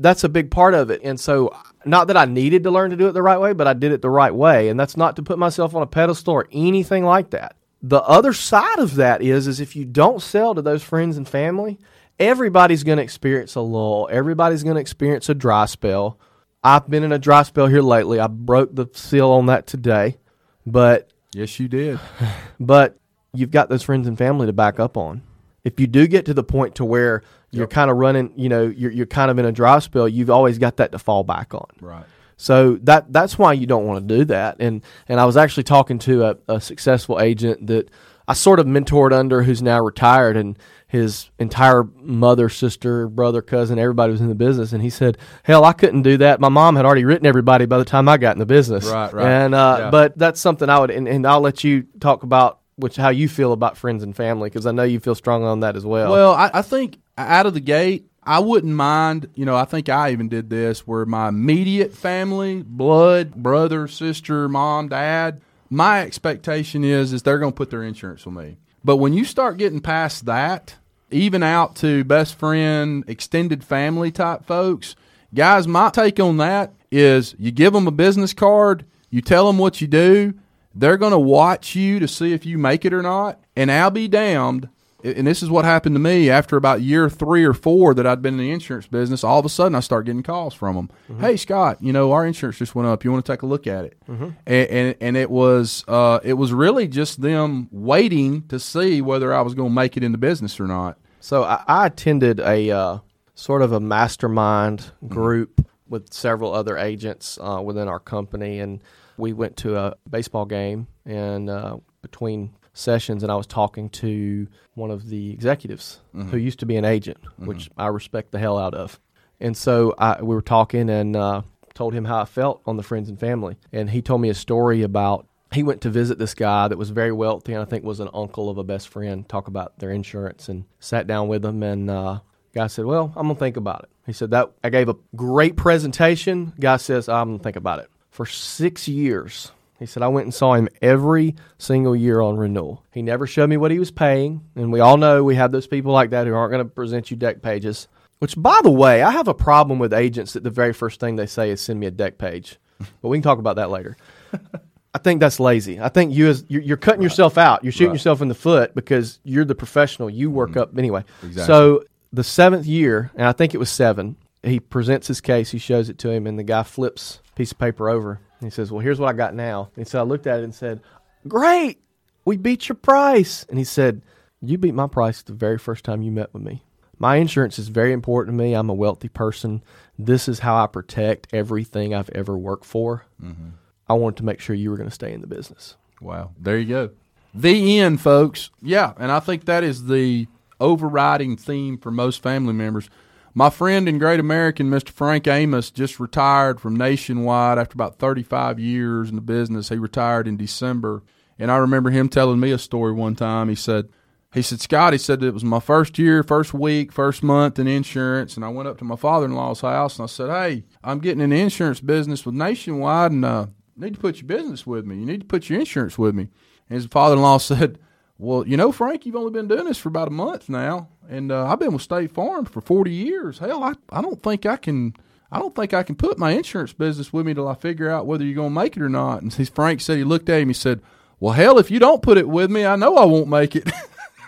[0.00, 1.00] that's a big part of it.
[1.04, 3.66] And so, not that I needed to learn to do it the right way, but
[3.66, 4.68] I did it the right way.
[4.68, 7.56] And that's not to put myself on a pedestal or anything like that.
[7.82, 11.28] The other side of that is, is if you don't sell to those friends and
[11.28, 11.78] family,
[12.18, 14.08] everybody's going to experience a lull.
[14.10, 16.18] Everybody's going to experience a dry spell.
[16.62, 18.20] I've been in a dry spell here lately.
[18.20, 20.18] I broke the seal on that today,
[20.66, 21.98] but Yes, you did.
[22.60, 22.98] but
[23.32, 25.22] you've got those friends and family to back up on.
[25.62, 28.62] If you do get to the point to where you're kind of running, you know,
[28.66, 31.52] you're, you're kind of in a dry spell, you've always got that to fall back
[31.54, 31.66] on.
[31.80, 32.04] Right.
[32.36, 34.56] So that that's why you don't want to do that.
[34.60, 37.90] And and I was actually talking to a, a successful agent that
[38.26, 43.78] I sort of mentored under who's now retired and his entire mother, sister, brother, cousin,
[43.78, 44.72] everybody was in the business.
[44.72, 46.40] And he said, Hell, I couldn't do that.
[46.40, 48.86] My mom had already written everybody by the time I got in the business.
[48.86, 49.26] Right, right.
[49.26, 49.90] And uh, Yeah.
[49.90, 53.28] but that's something I would and, and I'll let you talk about which how you
[53.28, 56.10] feel about friends and family because I know you feel strongly on that as well.
[56.10, 59.28] Well, I, I think out of the gate, I wouldn't mind.
[59.34, 64.48] You know, I think I even did this where my immediate family, blood, brother, sister,
[64.48, 65.40] mom, dad.
[65.68, 68.56] My expectation is is they're going to put their insurance on me.
[68.84, 70.76] But when you start getting past that,
[71.10, 74.96] even out to best friend, extended family type folks,
[75.34, 79.58] guys, my take on that is you give them a business card, you tell them
[79.58, 80.34] what you do,
[80.74, 83.40] they're going to watch you to see if you make it or not.
[83.56, 84.68] And I'll be damned.
[85.04, 88.22] And this is what happened to me after about year three or four that I'd
[88.22, 89.24] been in the insurance business.
[89.24, 90.90] All of a sudden, I start getting calls from them.
[91.20, 93.04] Hey, Scott, you know our insurance just went up.
[93.04, 93.96] You want to take a look at it?
[94.08, 99.32] And, and and it was uh, it was really just them waiting to see whether
[99.34, 100.98] I was going to make it in the business or not.
[101.20, 102.98] So I, I attended a uh,
[103.34, 108.82] sort of a mastermind group with several other agents uh, within our company, and
[109.16, 110.86] we went to a baseball game.
[111.04, 116.60] And uh, between sessions, and I was talking to one of the executives who used
[116.60, 118.98] to be an agent, which I respect the hell out of.
[119.40, 121.42] And so I, we were talking, and uh,
[121.74, 124.34] told him how I felt on the friends and family, and he told me a
[124.34, 127.84] story about he went to visit this guy that was very wealthy and I think
[127.84, 131.44] was an uncle of a best friend, talk about their insurance and sat down with
[131.44, 132.20] him and uh
[132.54, 133.88] guy said, Well, I'm gonna think about it.
[134.06, 136.52] He said that I gave a great presentation.
[136.60, 137.90] Guy says, I'm gonna think about it.
[138.10, 142.84] For six years, he said I went and saw him every single year on renewal.
[142.92, 145.66] He never showed me what he was paying, and we all know we have those
[145.66, 147.88] people like that who aren't gonna present you dec pages.
[148.20, 151.16] Which by the way, I have a problem with agents that the very first thing
[151.16, 152.58] they say is send me a dec page.
[153.00, 153.96] But we can talk about that later.
[154.94, 155.80] I think that's lazy.
[155.80, 157.62] I think you as you're, you're cutting yourself out.
[157.62, 157.94] You're shooting Right.
[157.94, 160.10] yourself in the foot because you're the professional.
[160.10, 160.60] You work mm-hmm.
[160.60, 161.04] up anyway.
[161.22, 161.46] Exactly.
[161.46, 164.16] So the seventh year, and I think it was seven.
[164.42, 165.50] He presents his case.
[165.50, 168.20] He shows it to him, and the guy flips a piece of paper over.
[168.40, 170.44] And he says, "Well, here's what I got now." And so I looked at it
[170.44, 170.80] and said,
[171.28, 171.80] "Great,
[172.24, 174.02] we beat your price." And he said,
[174.40, 176.64] "You beat my price the very first time you met with me."
[176.98, 178.52] My insurance is very important to me.
[178.52, 179.62] I'm a wealthy person.
[179.98, 183.06] This is how I protect everything I've ever worked for.
[183.22, 183.50] Mm-hmm.
[183.88, 185.76] I wanted to make sure you were going to stay in the business.
[186.00, 186.32] Wow.
[186.38, 186.90] There you go.
[187.34, 188.50] The end, folks.
[188.60, 190.28] Yeah, and I think that is the
[190.60, 192.90] overriding theme for most family members.
[193.32, 194.88] My friend and great American, Mr.
[194.90, 199.68] Frank Amos, just retired from Nationwide after about 35 years in the business.
[199.68, 201.02] He retired in December.
[201.38, 203.48] And I remember him telling me a story one time.
[203.48, 203.88] He said,
[204.34, 207.66] he said, Scott, he said it was my first year, first week, first month in
[207.66, 208.36] insurance.
[208.36, 210.98] And I went up to my father in law's house and I said, Hey, I'm
[210.98, 214.86] getting in the insurance business with Nationwide and uh, need to put your business with
[214.86, 214.96] me.
[214.96, 216.28] You need to put your insurance with me.
[216.68, 217.78] And his father in law said,
[218.20, 220.88] Well, you know, Frank, you've only been doing this for about a month now.
[221.08, 223.38] And uh, I've been with State Farm for 40 years.
[223.38, 224.94] Hell, I, I don't think I can.
[225.32, 228.06] I don't think I can put my insurance business with me till I figure out
[228.06, 229.22] whether you're going to make it or not.
[229.22, 230.48] And Frank said he looked at him.
[230.48, 230.80] He said,
[231.18, 233.70] "Well, hell, if you don't put it with me, I know I won't make it."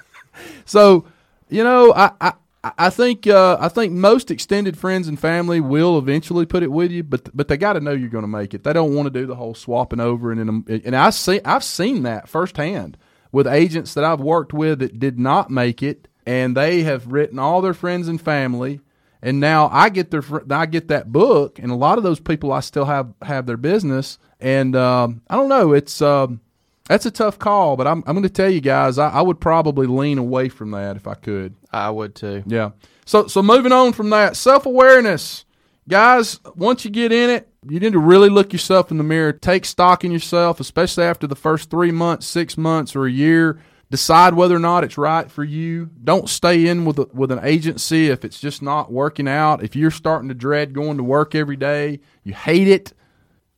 [0.64, 1.04] so,
[1.50, 2.32] you know, I I,
[2.78, 6.92] I think uh, I think most extended friends and family will eventually put it with
[6.92, 8.62] you, but but they got to know you're going to make it.
[8.62, 11.64] They don't want to do the whole swapping over and and, and I see I've
[11.64, 12.96] seen that firsthand
[13.32, 17.38] with agents that I've worked with that did not make it, and they have written
[17.38, 18.80] all their friends and family.
[19.22, 22.52] And now I get their I get that book, and a lot of those people
[22.52, 25.72] I still have have their business, and um, I don't know.
[25.72, 26.40] It's um,
[26.88, 29.40] that's a tough call, but I'm I'm going to tell you guys, I, I would
[29.40, 31.54] probably lean away from that if I could.
[31.72, 32.42] I would too.
[32.46, 32.70] Yeah.
[33.06, 35.44] So so moving on from that, self awareness,
[35.88, 36.40] guys.
[36.56, 39.32] Once you get in it, you need to really look yourself in the mirror.
[39.32, 43.60] Take stock in yourself, especially after the first three months, six months, or a year.
[43.90, 45.90] Decide whether or not it's right for you.
[46.02, 49.62] Don't stay in with a, with an agency if it's just not working out.
[49.62, 52.94] If you're starting to dread going to work every day, you hate it.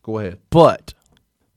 [0.03, 0.40] Go ahead.
[0.51, 0.93] But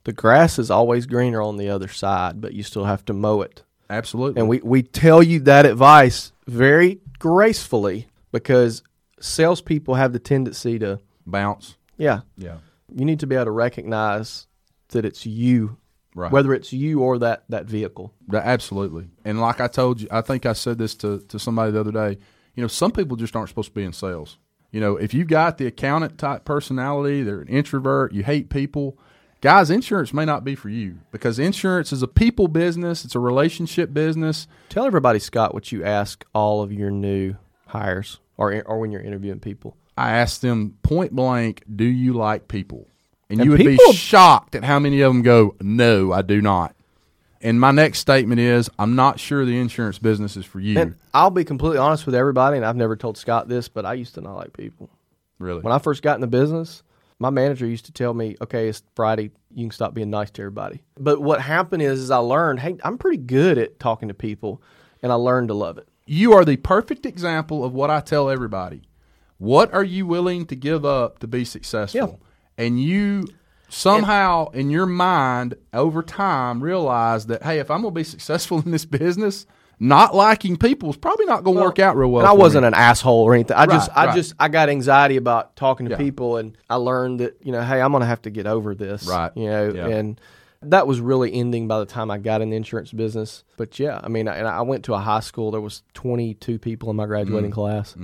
[0.04, 3.42] the grass is always greener on the other side, but you still have to mow
[3.42, 3.64] it.
[3.90, 4.40] Absolutely.
[4.40, 8.84] And we, we tell you that advice very gracefully because
[9.20, 11.77] salespeople have the tendency to, bounce.
[11.98, 12.58] Yeah, Yeah.
[12.94, 14.48] you need to be able to recognize
[14.90, 15.78] that it's you,
[16.16, 16.32] Right.
[16.32, 18.14] whether it's you or that, that vehicle.
[18.34, 19.10] Absolutely.
[19.26, 21.92] And like I told you, I think I said this to, to somebody the other
[21.92, 22.18] day.
[22.56, 24.38] You know, some people just aren't supposed to be in sales.
[24.72, 28.98] You know, if you've got the accountant type personality, they're an introvert, you hate people,
[29.42, 33.20] guys, insurance may not be for you because insurance is a people business, it's a
[33.20, 34.48] relationship business.
[34.70, 37.36] Tell everybody, Scott, what you ask all of your new
[37.68, 39.78] hires or, or when you're interviewing people.
[39.98, 42.88] I asked them point blank, do you like people?
[43.30, 46.42] And, And you would be shocked at how many of them go, no, I do
[46.42, 46.76] not.
[47.42, 50.80] And my next statement is, I'm not sure the insurance business is for you.
[50.80, 53.94] And I'll be completely honest with everybody, and I've never told Scott this, but I
[53.94, 54.90] used to not like people.
[55.40, 55.62] really.
[55.62, 56.82] When I first got in the business,
[57.20, 59.32] my manager used to tell me, "Okay, it's Friday.
[59.54, 62.78] You can stop being nice to everybody." But what happened is, is I learned, hey,
[62.84, 64.62] I'm pretty good at talking to people,
[65.04, 65.88] and I learned to love it.
[66.08, 68.82] you are the perfect example of what I tell everybody.
[69.38, 72.19] What are you willing to give up to be successful?
[72.58, 73.26] And you
[73.69, 78.60] somehow in your mind over time realize that hey, if I'm going to be successful
[78.65, 79.45] in this business,
[79.80, 82.21] not liking people is probably not going to work out real well.
[82.23, 82.69] And I wasn't me.
[82.69, 83.56] an asshole or anything.
[83.58, 84.15] I just, I right.
[84.15, 85.97] just, I got anxiety about talking to Yeah.
[85.97, 89.06] people, and I learned that you know, hey, I'm gonna have to get over this,
[89.06, 89.32] Right.
[89.36, 89.88] You know, Yeah.
[89.88, 90.19] and
[90.63, 93.43] that was really ending by the time I got in the insurance business.
[93.58, 95.52] But yeah, I mean, I, and I went to a high school.
[95.52, 97.10] There was 22 people in my Mm.
[97.10, 97.95] graduating class,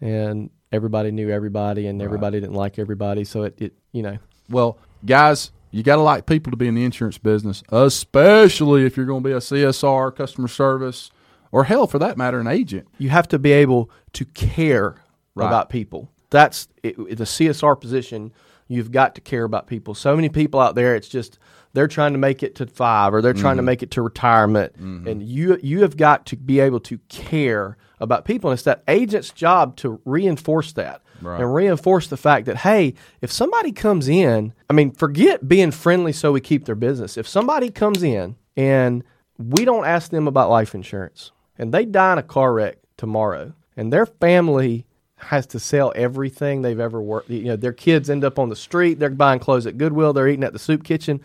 [0.00, 3.24] and everybody knew everybody, and everybody didn't like everybody.
[3.24, 6.74] So it, it you know, Well, guys, you got to like people to be in
[6.74, 11.10] the insurance business, especially if you're going to be a CSR, customer service,
[11.52, 12.86] or hell, for that matter, an agent.
[12.98, 14.96] you have to be able to care
[15.36, 15.46] Right.
[15.46, 16.10] about people.
[16.30, 18.32] That's it, the CSR position.
[18.66, 19.94] You've got to care about people.
[19.94, 21.38] So many people out there, it's just
[21.72, 23.58] they're trying to make it to five or they're trying Mm-hmm.
[23.58, 27.76] to make it to retirement, and you you have got to be able to care
[28.00, 28.50] about people.
[28.50, 31.38] And it's that agent's job to reinforce that Right.
[31.40, 36.12] and reinforce the fact that hey, if somebody comes in, I mean, forget being friendly
[36.12, 37.16] so we keep their business.
[37.18, 39.04] If somebody comes in and
[39.38, 43.52] we don't ask them about life insurance and they die in a car wreck tomorrow
[43.76, 48.24] and their family has to sell everything they've ever worked you know their kids end
[48.24, 51.20] up on the street they're buying clothes at goodwill they're eating at the soup kitchen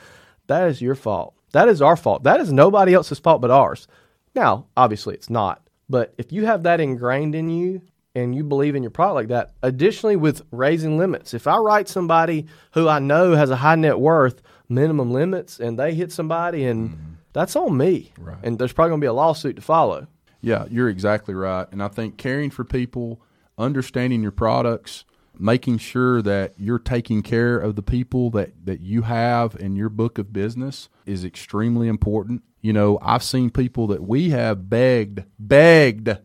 [0.48, 1.34] that is your fault.
[1.52, 2.24] That is our fault.
[2.24, 3.88] That is nobody else's fault but ours.
[4.34, 5.62] Now obviously it's not.
[5.88, 7.82] But if you have that ingrained in you
[8.16, 11.90] and you believe in your product like that additionally with raising limits if i write
[11.90, 16.66] somebody who i know has a high net worth minimum limits and they hit somebody
[16.66, 17.14] and mm-hmm.
[17.34, 18.12] that's on me.
[18.18, 18.38] Right.
[18.44, 20.08] and there's probably going to be a lawsuit to follow.
[20.42, 21.68] Yeah, you're exactly right.
[21.72, 23.22] And I think caring for people,
[23.58, 25.06] understanding your products,
[25.40, 29.90] making sure that you're taking care of the people that, that you have in your
[29.90, 32.44] book of business is extremely important.
[32.62, 36.18] You know, I've seen people that we have begged, begged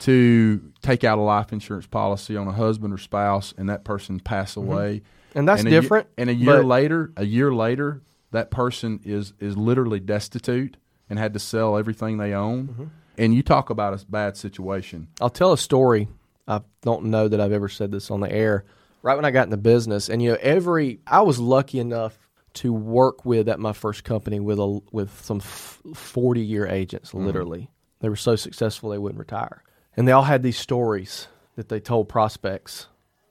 [0.00, 4.20] to take out a life insurance policy on a husband or spouse and that person
[4.20, 5.02] pass away.
[5.34, 9.32] And that's a ye- different, and a year later, a year later, that person is
[9.40, 10.76] is literally destitute
[11.08, 12.68] and had to sell everything they own.
[12.68, 12.84] Mm-hmm.
[13.16, 15.08] And you talk about a bad situation.
[15.20, 16.08] I'll tell a story.
[16.46, 18.64] I don't know that I've ever said this on the air.
[19.02, 22.18] Right when I got in the business, and you know, every I was lucky enough
[22.54, 27.10] to work with at my first company with a with some forty year agents.
[27.10, 27.26] Mm-hmm.
[27.26, 27.70] Literally,
[28.00, 29.62] they were so successful they wouldn't retire,
[29.96, 32.86] and they all had these stories that they told prospects.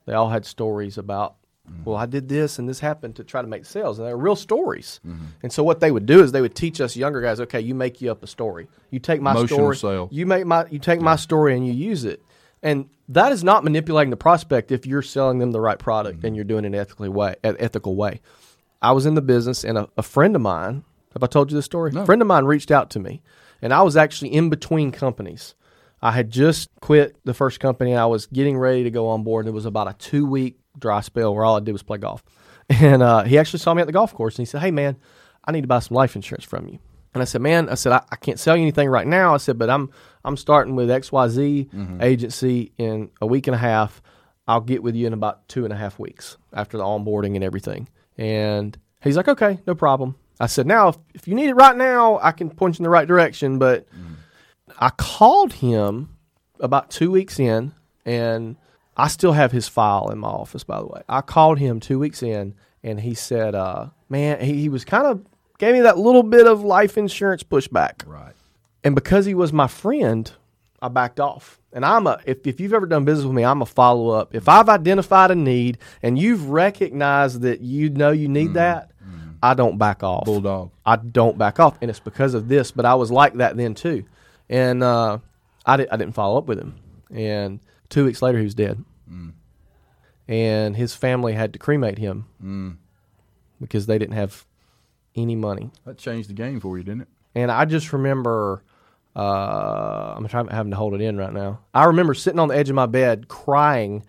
[0.05, 1.35] They all had stories about,
[1.69, 1.85] mm-hmm.
[1.85, 4.35] well, I did this and this happened to try to make sales, and they're real
[4.35, 4.99] stories.
[5.05, 5.25] Mm-hmm.
[5.43, 7.73] And so what they would do is they would teach us younger guys, okay, you
[7.73, 8.67] make you up a story.
[8.91, 10.09] You take my Emotional story, sale.
[10.11, 12.21] you make my you take my story and you use it.
[12.63, 16.35] And that is not manipulating the prospect if you're selling them the right product and
[16.35, 18.21] you're doing it in an ethically way, ethical way.
[18.81, 20.83] I was in the business and a, a friend of mine,
[21.13, 21.91] have I told you this story?
[21.95, 23.21] A friend of mine reached out to me
[23.61, 25.55] and I was actually in between companies.
[26.01, 29.23] I had just quit the first company and I was getting ready to go on
[29.23, 29.45] board.
[29.45, 31.97] And it was about a two week dry spell where all I did was play
[31.97, 32.23] golf.
[32.69, 34.95] And uh, he actually saw me at the golf course and he said, Hey, man,
[35.43, 36.79] I need to buy some life insurance from you.
[37.13, 39.33] And I said, Man, I said, I, I can't sell you anything right now.
[39.33, 39.89] I said, But I'm,
[40.25, 44.01] I'm starting with XYZ agency in a week and a half.
[44.47, 47.43] I'll get with you in about two and a half weeks after the onboarding and
[47.43, 47.87] everything.
[48.17, 50.15] And he's like, Okay, no problem.
[50.39, 52.83] I said, Now, if, if you need it right now, I can point you in
[52.83, 53.59] the right direction.
[53.59, 53.87] But
[54.79, 56.09] I called him
[56.59, 57.73] about two weeks in,
[58.05, 58.55] and
[58.97, 61.01] I still have his file in my office, by the way.
[61.07, 65.05] I called him two weeks in, and he said, uh, Man, he, he was kind
[65.05, 65.25] of
[65.57, 68.05] gave me that little bit of life insurance pushback.
[68.05, 68.33] Right.
[68.83, 70.31] And because he was my friend,
[70.81, 71.59] I backed off.
[71.71, 74.35] And I'm a if, if you've ever done business with me, I'm a follow up.
[74.35, 78.53] If I've identified a need and you've recognized that you know you need mm-hmm.
[78.55, 79.31] that, mm-hmm.
[79.41, 80.25] I don't back off.
[80.25, 80.71] Bulldog.
[80.85, 82.71] I don't back off, and it's because of this.
[82.71, 84.05] But I was like that then too,
[84.49, 85.17] and uh,
[85.65, 86.75] I, di- I didn't follow up with him.
[87.11, 89.33] And two weeks later, he was dead, mm.
[90.27, 92.77] and his family had to cremate him mm.
[93.59, 94.45] because they didn't have
[95.15, 95.71] any money.
[95.85, 97.07] That changed the game for you, didn't it?
[97.35, 98.63] And I just remember,
[99.15, 101.59] uh, I'm trying having to hold it in right now.
[101.73, 104.03] I remember sitting on the edge of my bed crying,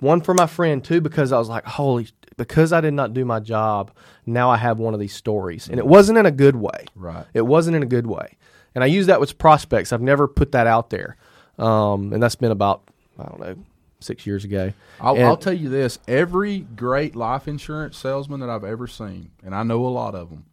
[0.00, 3.24] one for my friend, two because I was like, holy, because I did not do
[3.24, 3.90] my job.
[4.26, 6.86] Now I have one of these stories, and it wasn't in a good way.
[6.94, 7.26] Right.
[7.34, 8.36] It wasn't in a good way,
[8.74, 9.92] and I use that with prospects.
[9.92, 11.16] I've never put that out there,
[11.58, 12.82] um, and that's been about
[13.18, 13.56] I don't know
[14.00, 14.72] six years ago.
[15.00, 19.54] I'll, I'll tell you this: every great life insurance salesman that I've ever seen, and
[19.54, 20.44] I know a lot of them,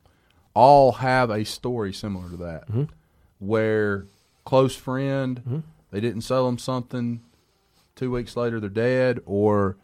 [0.53, 2.83] all have a story similar to that, Mm-hmm.
[3.39, 4.05] where
[4.45, 7.21] close friend they didn't sell them something,
[7.95, 9.77] two weeks later they're dead, or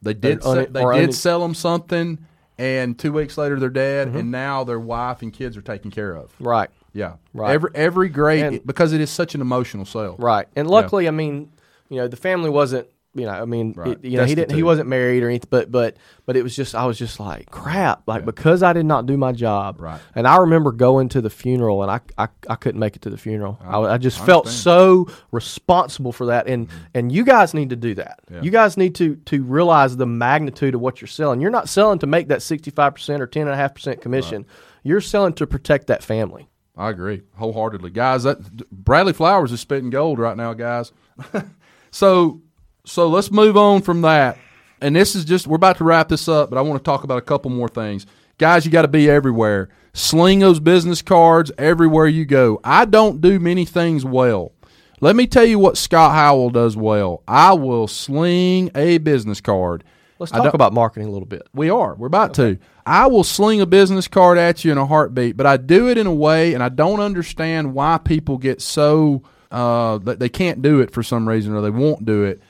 [0.00, 2.18] they did un- se- they did un- sell them something,
[2.58, 4.16] and two weeks later they're dead, Mm-hmm.
[4.18, 6.32] and now their wife and kids are taken care of.
[6.40, 6.70] right.
[6.94, 7.52] Yeah, Right.
[7.54, 10.14] Every every great And- because it is such an emotional sale.
[10.18, 10.46] Right.
[10.54, 11.50] And luckily, I mean,
[11.92, 13.88] you know, the family wasn't, you know, I mean, Right.
[13.88, 16.56] it- you know, he didn't, he wasn't married or anything, but, but, but it was
[16.56, 19.76] just, I was just like, crap, like because I did not do my job.
[19.78, 20.00] Right.
[20.14, 23.10] And I remember going to the funeral and I, I, I couldn't make it to
[23.10, 23.58] the funeral.
[23.62, 26.46] I, I just I felt so responsible for that.
[26.46, 26.78] And, mm-hmm.
[26.94, 28.20] and you guys need to do that.
[28.30, 28.40] Yeah.
[28.40, 31.42] You guys need to, to realize the magnitude of what you're selling.
[31.42, 34.46] You're not selling to make that 65% or 10.5% commission.
[34.84, 36.48] You're selling to protect that family.
[36.76, 38.22] I agree wholeheartedly, guys.
[38.22, 40.92] That Bradley Flowers is spitting gold right now, guys.
[41.92, 42.40] so,
[42.84, 44.38] so let's move on from that.
[44.80, 47.04] And this is just we're about to wrap this up, but I want to talk
[47.04, 48.04] about a couple more things,
[48.38, 48.66] guys.
[48.66, 49.68] You got to be everywhere.
[49.92, 52.58] Sling those business cards everywhere you go.
[52.64, 54.52] I don't do many things well.
[55.00, 57.22] Let me tell you what Scott Howell does well.
[57.28, 59.84] I will sling a business card.
[60.18, 61.42] Let's talk about marketing a little bit.
[61.52, 61.96] we are.
[61.96, 62.58] We're about to.
[62.86, 65.98] I will sling a business card at you in a heartbeat, but I do it
[65.98, 70.62] in a way, and I don't understand why people get so uh, that they can't
[70.62, 72.42] do it for some reason or they won't do it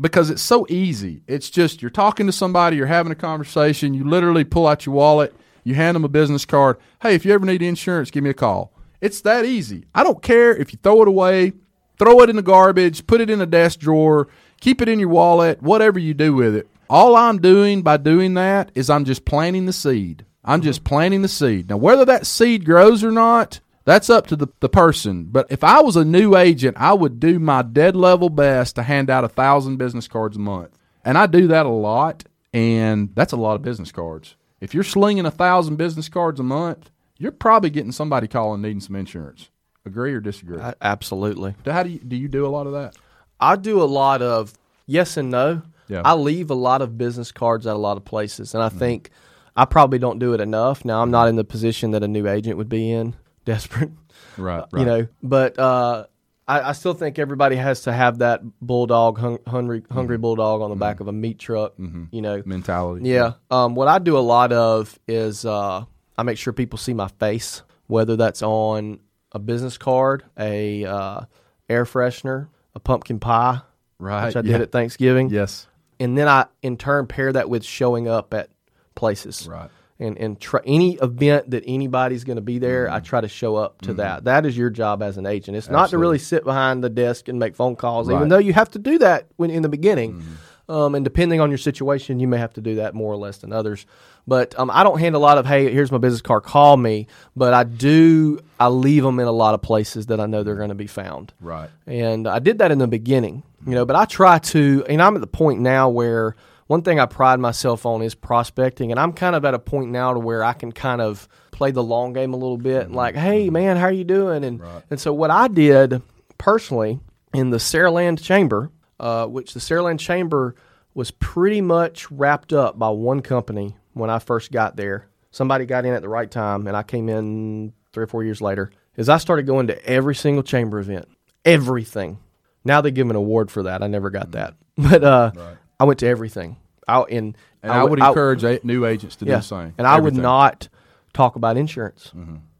[0.00, 1.22] because it's so easy.
[1.26, 4.94] It's just you're talking to somebody, you're having a conversation, you literally pull out your
[4.94, 5.34] wallet,
[5.64, 6.78] you hand them a business card.
[7.02, 8.72] Hey, if you ever need insurance, give me a call.
[9.00, 9.84] It's that easy.
[9.94, 11.52] I don't care if you throw it away,
[11.98, 14.28] throw it in the garbage, put it in a desk drawer,
[14.60, 16.68] keep it in your wallet, whatever you do with it.
[16.88, 20.24] All I'm doing by doing that is I'm just planting the seed.
[20.44, 21.68] I'm just planting the seed.
[21.68, 25.24] Now, whether that seed grows or not, that's up to the, the person.
[25.30, 28.82] But if I was a new agent, I would do my dead level best to
[28.82, 30.76] hand out a thousand business cards a month.
[31.04, 34.34] And I do that a lot, and that's a lot of business cards.
[34.60, 38.80] If you're slinging a thousand business cards a month, you're probably getting somebody calling needing
[38.80, 39.50] some insurance.
[39.84, 40.60] Agree or disagree?
[40.60, 41.54] I, absolutely.
[41.64, 42.16] How do you do?
[42.16, 42.96] You do a lot of that?
[43.38, 44.52] I do a lot of
[44.86, 45.62] yes and no.
[45.86, 46.02] Yeah.
[46.04, 48.78] I leave a lot of business cards at a lot of places, and I mm-hmm.
[48.78, 49.10] think
[49.56, 50.84] I probably don't do it enough.
[50.84, 51.12] Now I'm mm-hmm.
[51.12, 53.14] not in the position that a new agent would be in,
[53.46, 53.90] desperate,
[54.36, 54.64] Right.
[54.74, 55.06] you know.
[55.22, 56.06] But uh,
[56.46, 60.68] I, I still think everybody has to have that bulldog, hung, hungry, hungry bulldog on
[60.68, 61.72] the back of a meat truck.
[61.78, 63.08] You know, Mentality.
[63.08, 63.32] yeah.
[63.50, 65.84] Um, what I do a lot of is uh,
[66.18, 69.00] I make sure people see my face, whether that's on
[69.32, 71.20] a business card, a uh,
[71.68, 73.60] air freshener, a pumpkin pie,
[73.98, 74.26] Right.
[74.26, 74.52] which I yeah.
[74.52, 75.66] did at Thanksgiving, Yes.
[75.98, 78.50] and then I in turn pair that with showing up at
[78.94, 79.48] places.
[79.50, 79.70] Right.
[79.98, 83.56] And and try, any event that anybody's going to be there, I try to show
[83.56, 84.24] up to that.
[84.24, 85.56] That is your job as an agent.
[85.56, 88.52] It's not to really sit behind the desk and make phone calls, even though you
[88.52, 90.22] have to do that when in the beginning.
[90.68, 93.38] Um, and depending on your situation, you may have to do that more or less
[93.38, 93.86] than others.
[94.26, 97.06] But um, I don't hand a lot of hey, here's my business card, call me.
[97.36, 98.40] But I do.
[98.58, 100.88] I leave them in a lot of places that I know they're going to be
[100.88, 101.32] found.
[101.40, 101.70] Right.
[101.86, 105.14] And I did that in the beginning, you know, but I try to, and I'm
[105.14, 106.34] at the point now where
[106.66, 108.90] one thing I pride myself on is prospecting.
[108.90, 111.70] And I'm kind of at a point now to where I can kind of play
[111.70, 114.44] the long game a little bit and like, hey, man, how are you doing?
[114.44, 114.60] And,
[114.90, 116.02] and so what I did
[116.38, 117.00] personally
[117.32, 120.54] in the Saraland Chamber, uh, which the Saraland Chamber
[120.94, 125.08] was pretty much wrapped up by one company when I first got there.
[125.30, 128.40] Somebody got in at the right time, and I came in three or four years
[128.40, 128.70] later.
[128.96, 131.06] Is I started going to every single chamber event,
[131.44, 132.18] everything.
[132.64, 133.82] Now they give an award for that.
[133.82, 135.32] I never got that, but uh,
[135.78, 136.56] I went to everything.
[136.88, 139.74] I and, And I, would encourage a- new agents to do the same.
[139.76, 140.16] and I would Everything.
[140.18, 140.22] Mm-hmm.
[140.22, 140.68] not
[141.12, 142.12] talk about insurance.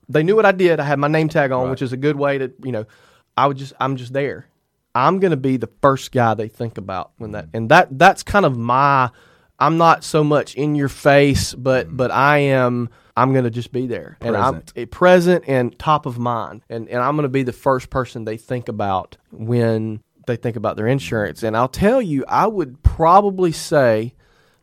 [0.08, 0.80] They knew what I did.
[0.80, 2.86] I had my name tag on, which is a good way to you know.
[3.36, 4.46] I would just I'm just there.
[4.94, 8.22] I'm going to be the first guy they think about when that and that that's
[8.22, 9.10] kind of my.
[9.58, 12.88] I'm not so much in your face, but but I am.
[13.16, 16.98] I'm going to just be there and I'm present and top of mind, and and
[16.98, 20.86] I'm going to be the first person they think about when they think about their
[20.86, 21.42] insurance.
[21.42, 24.14] And I'll tell you, I would probably say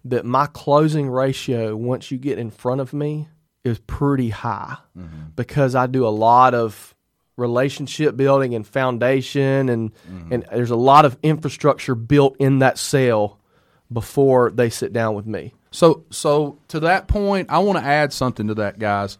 [0.05, 3.29] that my closing ratio once you get in front of me
[3.63, 5.29] is pretty high mm-hmm.
[5.35, 6.93] because I do a lot of
[7.37, 10.33] relationship building and foundation and mm-hmm.
[10.33, 13.39] and there's a lot of infrastructure built in that sale
[13.91, 15.53] before they sit down with me.
[15.71, 19.17] So, so to that point, I want to add something to that, guys.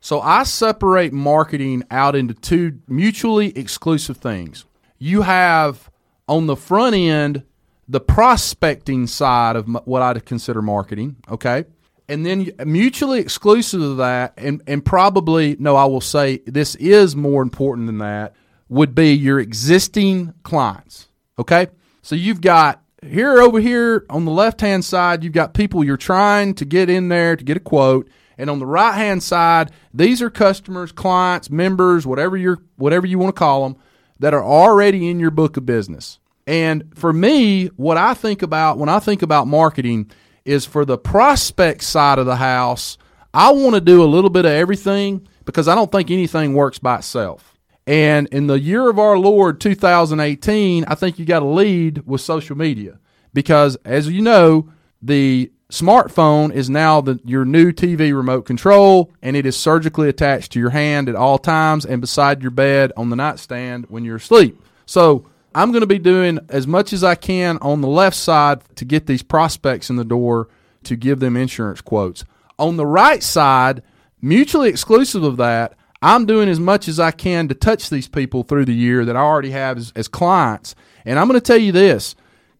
[0.00, 4.64] So I separate marketing out into two mutually exclusive things.
[5.02, 5.90] You have
[6.28, 7.42] on the front end
[7.88, 11.64] the prospecting side of what I'd consider marketing, okay?
[12.08, 17.16] And then mutually exclusive of that, and, and probably, no, I will say this is
[17.16, 18.36] more important than that,
[18.68, 21.66] would be your existing clients, okay?
[22.02, 25.96] So you've got here over here on the left hand side, you've got people you're
[25.96, 28.08] trying to get in there to get a quote.
[28.38, 33.18] And on the right hand side, these are customers, clients, members, whatever you're whatever you
[33.18, 33.82] want to call them,
[34.22, 36.20] that are already in your book of business.
[36.46, 40.12] And for me, what I think about when I think about marketing
[40.44, 42.98] is for the prospect side of the house,
[43.34, 46.78] I want to do a little bit of everything because I don't think anything works
[46.78, 47.58] by itself.
[47.84, 52.20] And in the year of our Lord 2018, I think you got to lead with
[52.20, 53.00] social media
[53.34, 54.70] because, as you know,
[55.02, 60.52] the smartphone is now the, your new TV remote control, and it is surgically attached
[60.52, 64.16] to your hand at all times and beside your bed on the nightstand when you're
[64.16, 64.62] asleep.
[64.84, 68.60] So I'm going to be doing as much as I can on the left side
[68.76, 70.48] to get these prospects in the door
[70.84, 72.24] to give them insurance quotes.
[72.58, 73.82] On the right side,
[74.20, 78.42] mutually exclusive of that, I'm doing as much as I can to touch these people
[78.42, 80.74] through the year that I already have as, as clients.
[81.06, 82.14] And I'm going to tell you this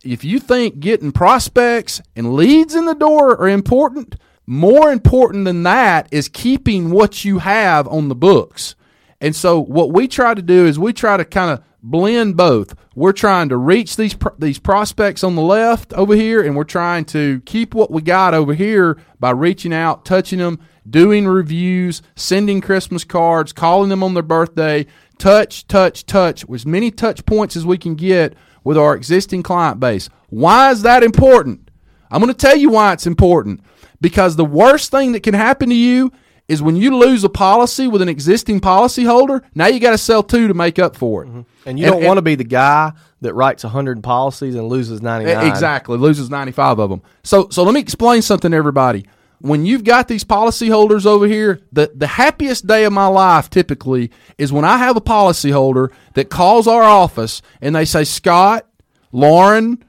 [0.04, 5.62] if you think getting prospects and leads in the door are important, more important than
[5.62, 8.74] that is keeping what you have on the books.
[9.20, 12.74] And so what we try to do is we try to kind of blend both.
[12.94, 17.04] We're trying to reach these these prospects on the left over here and we're trying
[17.06, 22.60] to keep what we got over here by reaching out, touching them, doing reviews, sending
[22.60, 24.86] Christmas cards, calling them on their birthday,
[25.18, 28.34] touch, touch, touch, as many touch points as we can get
[28.64, 30.08] with our existing client base.
[30.30, 31.70] Why is that important?
[32.10, 33.60] I'm going to tell you why it's important.
[34.00, 36.12] Because the worst thing that can happen to you
[36.48, 40.22] is when you lose a policy with an existing policyholder, now you got to sell
[40.22, 41.28] two to make up for it.
[41.28, 41.40] Mm-hmm.
[41.66, 45.44] And you don't want to be the guy that writes 100 policies and loses 99.
[45.44, 47.02] E- Exactly, loses 95 of them.
[47.22, 49.06] So so let me explain something to everybody.
[49.42, 54.12] When you've got these policyholders over here, the, the happiest day of my life typically
[54.38, 58.68] is when I have a policyholder that calls our office and they say, Scott,
[59.10, 59.82] Lauren,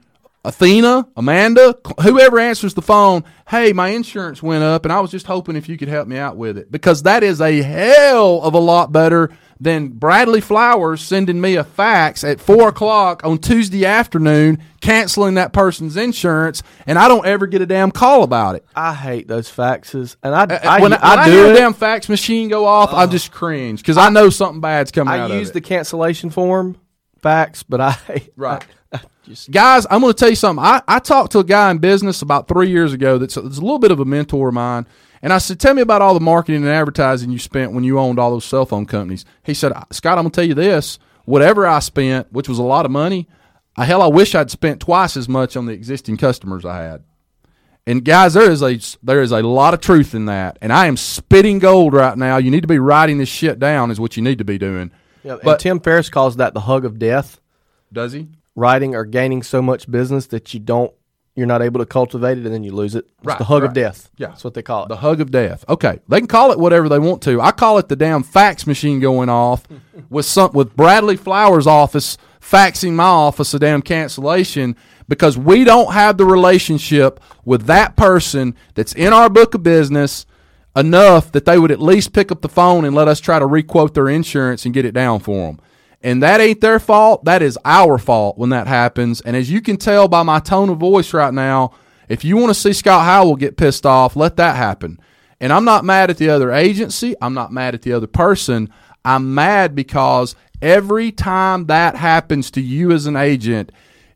[0.44, 5.26] Athena, Amanda, whoever answers the phone, hey, my insurance went up and I was just
[5.26, 6.72] hoping if you could help me out with it.
[6.72, 9.30] Because that is a hell of a lot better
[9.60, 15.52] than Bradley Flowers sending me a fax at four o'clock on Tuesday afternoon, canceling that
[15.52, 18.64] person's insurance, and I don't ever get a damn call about it.
[18.74, 20.16] I hate those faxes.
[20.22, 21.52] And I, I, Uh, when I, I when I do hear it.
[21.52, 25.14] a damn fax machine go off, I just cringe because I know something bad's coming
[25.14, 26.76] out I of use the cancellation form
[27.22, 27.96] fax, but I
[28.36, 28.64] Right.
[28.92, 30.64] I, I just guys, I'm going to tell you something.
[30.64, 33.60] I, I talked to a guy in business about three years ago that's, that's a
[33.62, 34.86] little bit of a mentor of mine.
[35.24, 37.98] And I said, Tell me about all the marketing and advertising you spent when you
[37.98, 39.24] owned all those cell phone companies.
[39.42, 42.62] He said, Scott, I'm going to tell you this whatever I spent, which was a
[42.62, 43.26] lot of money,
[43.74, 47.04] I, hell, I wish I'd spent twice as much on the existing customers I had.
[47.86, 50.88] And guys, there is a there is a lot of truth in that, and I
[50.88, 52.36] am spitting gold right now.
[52.36, 54.90] You need to be writing this shit down, is what you need to be doing.
[55.22, 57.40] yeah, But- and Tim Ferriss calls that the hug of death.
[57.90, 58.28] Does he?
[58.54, 60.92] Writing or gaining so much business that you don't
[61.36, 63.06] you're not able to cultivate it and then you lose it.
[63.18, 63.68] It's Right, the hug right.
[63.68, 64.10] of death.
[64.16, 64.28] Yeah.
[64.28, 64.88] That's what they call it.
[64.88, 65.64] The hug of death.
[65.68, 67.40] Okay, they can call it whatever they want to.
[67.40, 69.64] I call it the damn fax machine going off
[70.10, 74.76] with some with Bradley Flowers' office faxing my office a damn cancellation
[75.08, 80.26] because we don't have the relationship with that person that's in our book of business
[80.76, 83.46] enough that they would at least pick up the phone and let us try to
[83.46, 85.60] requote their insurance and get it down for them.
[86.04, 87.24] And that ain't their fault.
[87.24, 89.22] That is our fault when that happens.
[89.22, 91.72] And as you can tell by my tone of voice right now,
[92.10, 95.00] if you want to see Scott Howell get pissed off, let that happen.
[95.40, 97.14] And I'm not mad at the other agency.
[97.22, 98.70] I'm not mad at the other person.
[99.02, 103.72] I'm mad because every time that happens to you as an agent,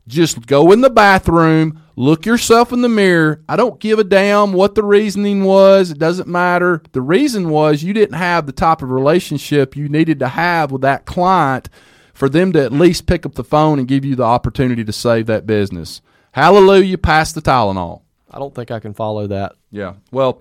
[0.06, 3.42] just go in the bathroom, look yourself in the mirror.
[3.48, 5.90] I don't give a damn what the reasoning was.
[5.90, 6.80] It doesn't matter.
[6.92, 10.82] The reason was you didn't have the type of relationship you needed to have with
[10.82, 11.68] that client
[12.14, 14.92] for them to at least pick up the phone and give you the opportunity to
[14.92, 16.00] save that business.
[16.30, 18.02] Hallelujah, pass the Tylenol.
[18.30, 19.54] I don't think I can follow that.
[19.72, 19.94] Yeah.
[20.12, 20.40] Well,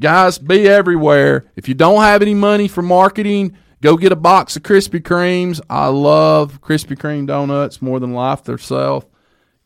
[0.00, 1.44] guys, be everywhere.
[1.54, 5.60] If you don't have any money for marketing, go get a box of Krispy Kremes.
[5.68, 9.04] I love Krispy Kreme donuts more than life themselves.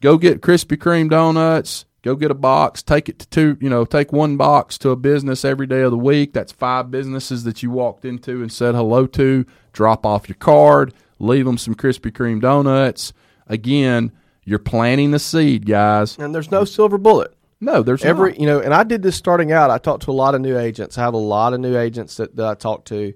[0.01, 1.85] Go get Krispy Kreme donuts.
[2.03, 2.83] Go get a box.
[2.83, 5.91] Take it to two, you know, take one box to a business every day of
[5.91, 6.33] the week.
[6.33, 9.45] That's five businesses that you walked into and said hello to.
[9.73, 10.95] Drop off your card.
[11.19, 13.13] Leave them some Krispy Kreme donuts.
[13.49, 14.13] Again,
[14.45, 16.17] you're planting the seed, guys.
[16.19, 17.35] And there's no silver bullet.
[17.61, 18.41] No, there's Every not.
[18.41, 19.71] you know, and I did this starting out.
[19.71, 20.97] I talked to a lot of new agents.
[20.97, 23.13] I have a lot of new agents that, that I talk to,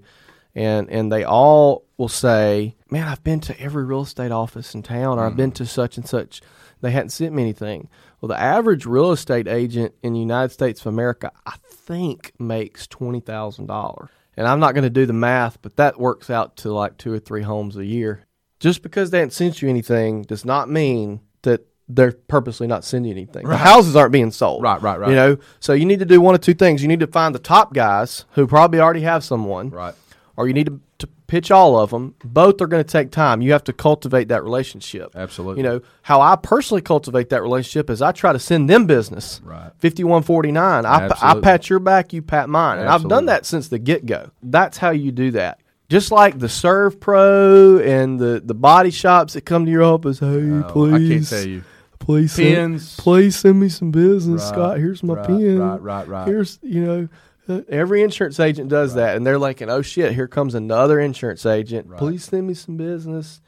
[0.53, 4.83] and and they all will say, "Man, I've been to every real estate office in
[4.83, 5.37] town, or I've mm-hmm.
[5.37, 6.41] been to such and such.
[6.83, 7.89] They hadn't sent me anything."
[8.21, 12.85] Well, the average real estate agent in the United States of America, I think, makes
[12.85, 14.09] twenty thousand dollars.
[14.37, 17.11] And I'm not going to do the math, but that works out to like two
[17.13, 18.25] or three homes a year.
[18.59, 23.11] Just because they haven't sent you anything does not mean that they're purposely not sending
[23.11, 23.47] you anything.
[23.47, 24.63] The houses aren't being sold.
[24.63, 25.09] Right, right, right.
[25.09, 26.81] You know, so you need to do one of two things.
[26.81, 29.93] You need to find the top guys who probably already have someone, Right.
[30.37, 32.15] or you need to, to pitch all of them.
[32.23, 33.41] Both are going to take time.
[33.41, 35.15] You have to cultivate that relationship.
[35.15, 35.61] Absolutely.
[35.63, 39.39] You know, how I personally cultivate that relationship is I try to send them business.
[39.43, 39.71] Right.
[39.79, 40.85] 5149.
[40.85, 42.79] I, I pat your back, you pat mine.
[42.79, 44.31] And I've done that since the get go.
[44.41, 45.59] That's how you do that.
[45.89, 50.25] Just like the SERVPRO and the, the body shops that come to your office, hey,
[50.27, 50.93] Oh, please.
[50.93, 51.63] I can't tell you.
[51.99, 54.77] Please send, please send me some business, Right, Scott.
[54.77, 55.59] Here's my right, pen.
[55.59, 56.27] right, right, right.
[56.27, 57.07] Here's you know,
[57.47, 61.87] every insurance agent does that, and they're like, "Oh shit, here comes another insurance agent.
[61.87, 61.97] Right.
[61.97, 63.41] Please send me some business."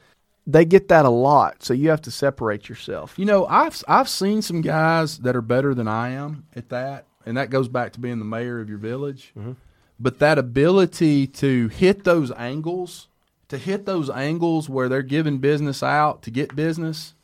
[0.48, 3.14] They get that a lot, so you have to separate yourself.
[3.16, 7.06] You know, I've I've seen some guys that are better than I am at that,
[7.24, 9.32] and that goes back to being the mayor of your village.
[9.36, 9.52] Mm-hmm.
[9.98, 13.08] But that ability to hit those angles,
[13.48, 17.14] to hit those angles where they're giving business out to get business,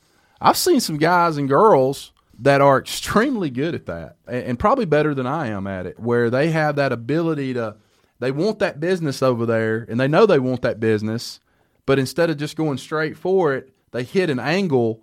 [0.41, 2.12] I've seen some guys and girls
[2.43, 5.99] that are extremely good at that, and, and probably better than I am at it,
[5.99, 7.76] where they have that ability to.
[8.18, 11.40] They want that business over there, and they know they want that business,
[11.86, 15.03] but instead of just going straight for it, they hit an angle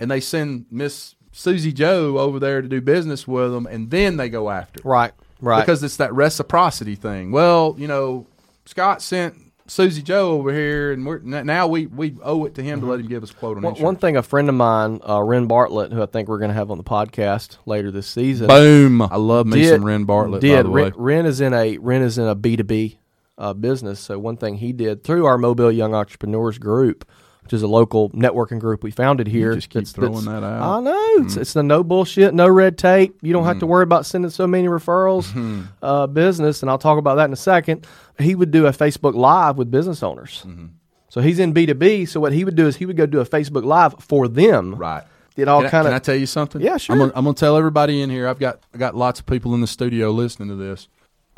[0.00, 4.16] and they send Miss Susie Joe over there to do business with them, and then
[4.16, 4.84] they go after it.
[4.84, 5.60] Right, right.
[5.60, 7.30] Because it's that reciprocity thing.
[7.30, 8.26] Well, you know,
[8.64, 12.80] Scott sent Susie Joe over here, and we're now we, we owe it to him
[12.80, 13.84] to let him give us a quote on one, insurance.
[13.84, 16.54] one thing, a friend of mine, uh, Ren Bartlett, who I think we're going to
[16.54, 19.02] have on the podcast later this season, Boom!
[19.02, 20.40] I love me did- some Ren Bartlett.
[20.40, 22.64] Did by the way, Ren, Ren is in a Ren is in a B two
[22.64, 22.98] B
[23.38, 24.00] uh, business.
[24.00, 27.04] So one thing he did through our Mobile Young Entrepreneurs group,
[27.46, 29.54] which is a local networking group we founded here.
[29.54, 30.82] just keep throwing that out.
[30.82, 30.88] Mm-hmm.
[30.88, 33.16] I know it's, it's the no bullshit, no red tape.
[33.22, 35.24] You don't have to worry about sending so many referrals.
[35.32, 35.62] Mm-hmm.
[35.82, 37.86] Uh, business, and I'll talk about that in a second.
[38.18, 40.42] He would do a Facebook Live with business owners.
[40.46, 40.66] Mm-hmm.
[41.08, 42.04] So he's in B two B.
[42.04, 44.74] So what he would do is he would go do a Facebook Live for them.
[44.74, 45.04] right?
[45.36, 46.60] It all Can I- kind Can I of tell you something?
[46.62, 46.94] Yeah, sure.
[46.94, 48.26] I'm gonna, I'm gonna tell everybody in here.
[48.26, 50.88] I've got I got lots of people in the studio listening to this.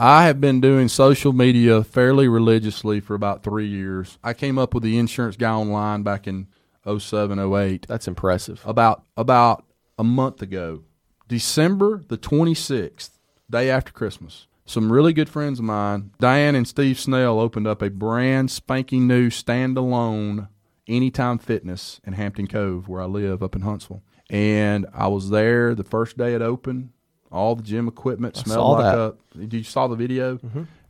[0.01, 4.17] I have been doing social media fairly religiously for about three years.
[4.23, 6.47] I came up with the insurance guy online back in
[6.87, 7.87] 07, 08.
[7.89, 8.63] that's impressive.
[8.65, 9.65] about about
[9.99, 10.85] a month ago,
[11.27, 13.11] December the 26th,
[13.51, 14.47] day after Christmas.
[14.67, 19.09] Some really good friends of mine, Diane and Steve Snell, opened up a brand spanking
[19.09, 20.47] new standalone
[20.87, 24.03] Anytime Fitness in Hampton Cove, where I live up in Huntsville.
[24.31, 26.91] And I was there the first day it opened.
[27.31, 28.99] All the gym equipment I smelled like that.
[29.35, 29.39] a.
[29.39, 30.39] Did you saw the video?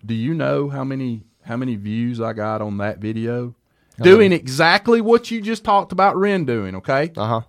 [0.04, 3.54] Do you know how many how many views I got on that video?
[4.00, 6.76] Doing exactly what you just talked about Ren doing.
[6.76, 7.40] Okay, Uh huh.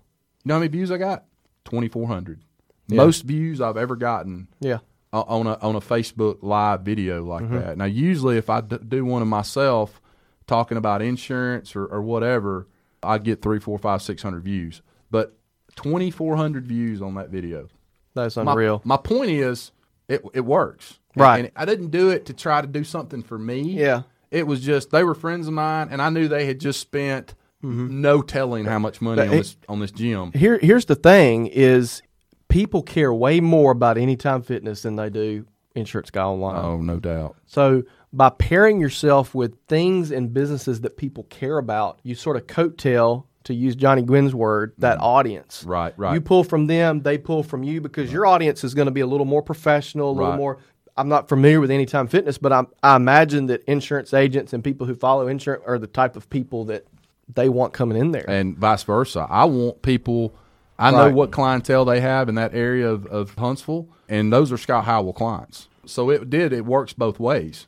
[0.42, 1.24] you know how many views I got?
[1.64, 2.40] Twenty four hundred.
[2.88, 2.96] Yeah.
[2.96, 4.78] Most views I've ever gotten Yeah.
[5.12, 7.54] on a on a Facebook live video like Mm-hmm.
[7.54, 7.78] that.
[7.78, 10.00] Now, usually if I d- do one of myself
[10.48, 12.66] talking about insurance or, or whatever,
[13.00, 14.82] I get three, four, five, six hundred views.
[15.12, 15.36] But
[15.76, 17.68] twenty four hundred views on that video.
[18.14, 18.80] That's My, unreal.
[18.84, 19.72] my point is,
[20.08, 20.98] it it works.
[21.16, 21.46] Right.
[21.46, 23.60] And I didn't do it to try to do something for me.
[23.62, 24.02] Yeah.
[24.30, 27.34] It was just they were friends of mine, and I knew they had just spent
[27.62, 29.34] no telling how much money on Mm-hmm.
[29.34, 30.32] It- this on this gym.
[30.32, 32.00] Here, here's the thing: is
[32.48, 36.64] people care way more about Anytime Fitness than they do Insurance Guy Online.
[36.64, 37.36] Oh, no doubt.
[37.46, 37.82] So
[38.12, 43.24] by pairing yourself with things and businesses that people care about, you sort of coattail,
[43.50, 45.60] to use Johnny Gwynn's word, that audience.
[45.60, 45.70] Mm-hmm.
[45.70, 46.14] Right, right.
[46.14, 49.00] You pull from them, they pull from you because your audience is going to be
[49.00, 50.36] a little more professional, a little Right.
[50.38, 50.58] more.
[50.96, 54.86] I'm not familiar with Anytime Fitness, but I, I imagine that insurance agents and people
[54.86, 56.84] who follow insurance are the type of people that
[57.32, 58.28] they want coming in there.
[58.28, 59.26] and vice versa.
[59.30, 60.34] I want people.
[60.78, 64.56] I know what clientele they have in that area of, of Huntsville, and those are
[64.56, 65.68] Scott Howell clients.
[65.86, 66.52] So it did.
[66.52, 67.66] It works both ways.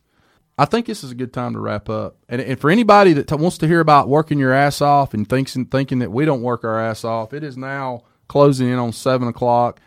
[0.63, 2.19] I think this is a good time to wrap up.
[2.29, 5.29] And, and for anybody that t- wants to hear about working your ass off and
[5.29, 8.93] thinks thinking that we don't work our ass off, it is now closing in on
[8.93, 9.81] seven o'clock,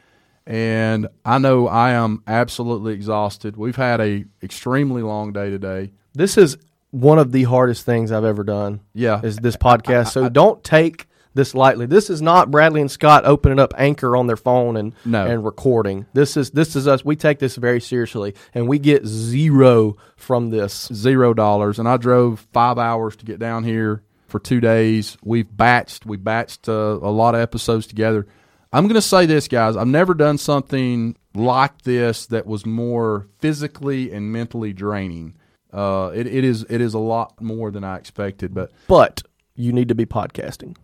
[0.45, 3.55] and I know I am absolutely exhausted.
[3.55, 5.93] We've had a extremely long day today.
[6.13, 6.57] This is
[6.91, 8.81] one of the hardest things I've ever done.
[8.93, 9.21] Yeah.
[9.23, 10.11] is this podcast.
[10.11, 11.85] So don't take this lightly.
[11.85, 15.25] This is not Bradley and Scott opening up Anchor on their phone and No.
[15.25, 16.07] and recording.
[16.13, 17.05] This is this is us.
[17.05, 20.89] We take this very seriously, and we get zero from this.
[20.93, 25.17] zero dollars, and I drove five hours to get down here for two days.
[25.23, 28.25] We've batched, we batched uh, a lot of episodes together.
[28.73, 29.77] I'm going to say this, guys.
[29.77, 35.35] I've never done something like this that was more physically and mentally draining.
[35.71, 39.21] Uh, it, it is it is a lot more than I expected, but But
[39.55, 40.75] you need to be podcasting.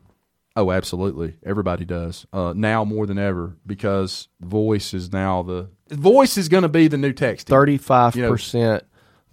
[0.56, 6.38] Oh, absolutely, everybody does uh, now more than ever because voice is now the voice
[6.38, 7.46] is going to be the new texting.
[7.46, 8.84] Thirty five percent,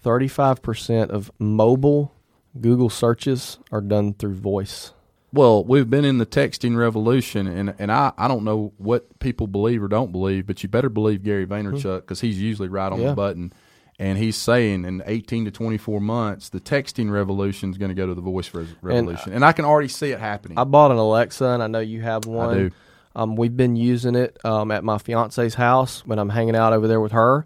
[0.01, 2.15] thirty five percent of mobile
[2.61, 4.93] Google searches are done through voice.
[5.31, 9.47] Well, we've been in the texting revolution, and, and I, I don't know what people
[9.47, 12.99] believe or don't believe, but you better believe Gary Vaynerchuk because he's usually right on
[13.01, 13.11] Yeah.
[13.11, 13.53] the button.
[14.01, 18.07] And he's saying in 18 to 24 months, the texting revolution is going to go
[18.07, 19.33] to the voice res- revolution.
[19.33, 20.57] And, I can already see it happening.
[20.57, 22.57] I bought an Alexa, and I know you have one.
[22.57, 22.71] do.
[23.17, 26.87] Um, we've been using it um, at my fiance's house when I'm hanging out over
[26.87, 27.43] there with her,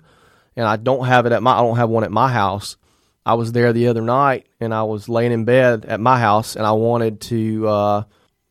[0.54, 1.58] and I don't have it at my.
[1.58, 2.76] I don't have one at my house.
[3.24, 6.56] I was there the other night, and I was laying in bed at my house,
[6.56, 8.02] and I wanted to uh,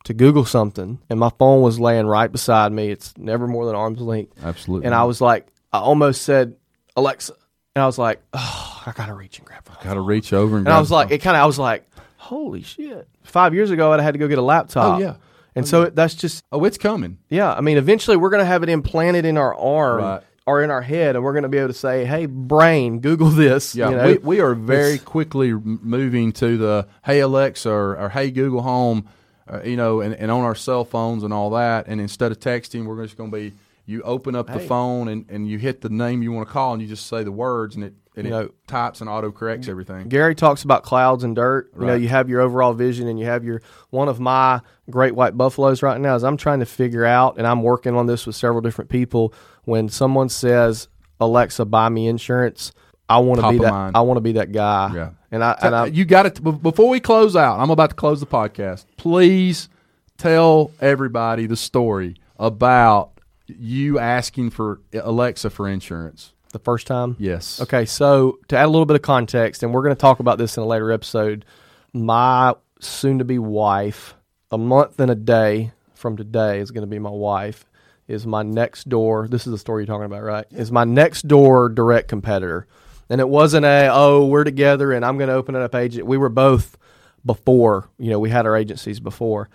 [0.05, 2.89] to Google something, and my phone was laying right beside me.
[2.89, 4.87] It's never more than arm's length, Absolutely.
[4.87, 6.55] and I was like, I almost said
[6.95, 7.33] Alexa,
[7.75, 9.75] and I was like, oh, I gotta reach and grab her.
[9.83, 11.89] got to reach over and, And I was like, it kind of, I was like,
[12.17, 13.07] holy shit.
[13.23, 14.97] Five years ago, I'd have had to go get a laptop.
[14.97, 15.15] Oh, yeah.
[15.55, 17.17] And so it, that's just, oh, it's coming.
[17.29, 17.53] yeah.
[17.53, 20.23] I mean, eventually we're going to have it implanted in our arm Right.
[20.45, 23.29] or in our head, and we're going to be able to say, hey, brain, Google
[23.29, 23.75] this.
[23.75, 24.05] Yeah, you know?
[24.07, 28.61] we, we are very It's- quickly moving to the Hey Alexa or, or Hey Google
[28.61, 29.07] Home,
[29.47, 31.87] uh, you know, and, and on our cell phones and all that.
[31.87, 33.53] And instead of texting, we're just going to be
[33.85, 36.73] you open up the phone and, and you hit the name you want to call
[36.73, 39.31] and you just say the words and it and You it know, types and auto
[39.31, 40.09] corrects everything.
[40.09, 41.71] Gary talks about clouds and dirt.
[41.79, 45.15] You know, you have your overall vision and you have your one of my great
[45.15, 48.25] white buffaloes right now is I'm trying to figure out and I'm working on this
[48.27, 49.33] with several different people.
[49.63, 50.89] When someone says,
[51.21, 52.73] Alexa, buy me insurance,
[53.07, 53.95] I want to be that mind.
[53.95, 54.91] I want to be that guy.
[54.93, 55.09] Yeah.
[55.31, 57.59] And I and I you got it before we close out.
[57.59, 58.85] I'm about to close the podcast.
[58.97, 59.69] Please
[60.17, 63.10] tell everybody the story about
[63.59, 66.33] you asking for Alexa for insurance.
[66.51, 67.15] the first time.
[67.19, 67.61] Yes.
[67.61, 70.37] Okay, so to add a little bit of context, and we're going to talk about
[70.37, 71.45] this in a later episode,
[71.93, 74.15] my soon to be wife,
[74.51, 77.65] a month and a day from today is going to be my wife,
[78.07, 79.27] is my next door.
[79.27, 80.45] This is the story you're talking about, right?
[80.51, 82.67] Is my next door direct competitor.
[83.09, 86.07] And it wasn't a, oh, we're together and I'm going to open it up agent.
[86.07, 86.77] We were both
[87.25, 89.49] before, you know, we had our agencies before.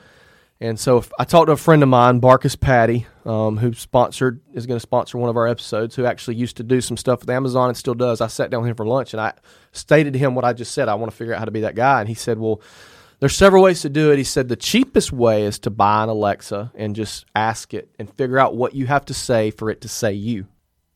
[0.60, 4.66] And so I talked to a friend of mine, Barkus Patty, um, who sponsored is
[4.66, 7.30] going to sponsor one of our episodes, who actually used to do some stuff with
[7.30, 8.22] Amazon and still does.
[8.22, 9.34] I sat down with him for lunch and I
[9.72, 10.88] stated to him what I just said.
[10.88, 12.00] I want to figure out how to be that guy.
[12.00, 12.62] And he said, "Well,
[13.20, 16.08] there's several ways to do it." He said the cheapest way is to buy an
[16.08, 19.82] Alexa and just ask it and figure out what you have to say for it
[19.82, 20.46] to say you.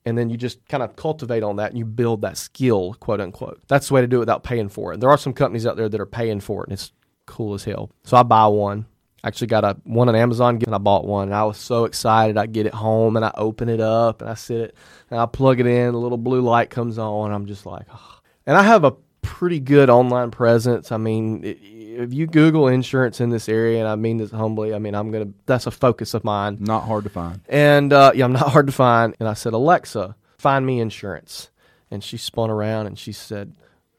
[0.06, 3.20] And then you just kind of cultivate on that and you build that skill, quote
[3.20, 3.60] unquote.
[3.68, 5.00] That's the way to do it without paying for it.
[5.00, 6.92] There are some companies out there that are paying for it and it's
[7.26, 7.90] cool as hell.
[8.04, 8.86] So I buy one.
[9.22, 11.28] Actually got a one on Amazon and I bought one.
[11.28, 12.36] And I was so excited.
[12.38, 14.76] I get it home and I open it up and I sit it
[15.10, 15.94] and I plug it in.
[15.94, 17.26] A little blue light comes on.
[17.26, 18.18] And I'm just like, oh.
[18.46, 20.92] and I have a pretty good online presence.
[20.92, 24.78] I mean, if you Google insurance in this area, and I mean this humbly, I
[24.78, 25.28] mean I'm gonna.
[25.46, 26.58] That's a focus of mine.
[26.60, 27.40] Not hard to find.
[27.48, 29.14] And uh, yeah, I'm not hard to find.
[29.20, 31.50] And I said, Alexa, find me insurance.
[31.90, 33.52] And she spun around and she said,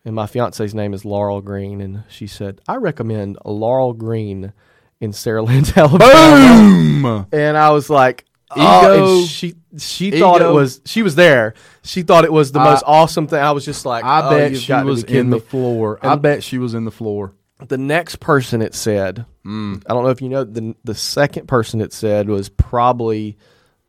[0.04, 4.54] and my fiance's name is Laurel Green, and she said, I recommend Laurel Green
[5.02, 7.28] in Saraland, Alabama.
[7.30, 7.40] Boom.
[7.40, 9.18] And I was like, oh, Ego.
[9.20, 11.54] and she she thought it was she was there.
[11.84, 13.40] She thought it was the I- most awesome thing.
[13.40, 15.42] I was just like, I oh, bet she was in the me.
[15.42, 16.00] floor.
[16.02, 17.34] I bet she was in the floor.
[17.68, 19.84] The next person it said, Mm.
[19.88, 23.38] I don't know if you know the the second person it said was probably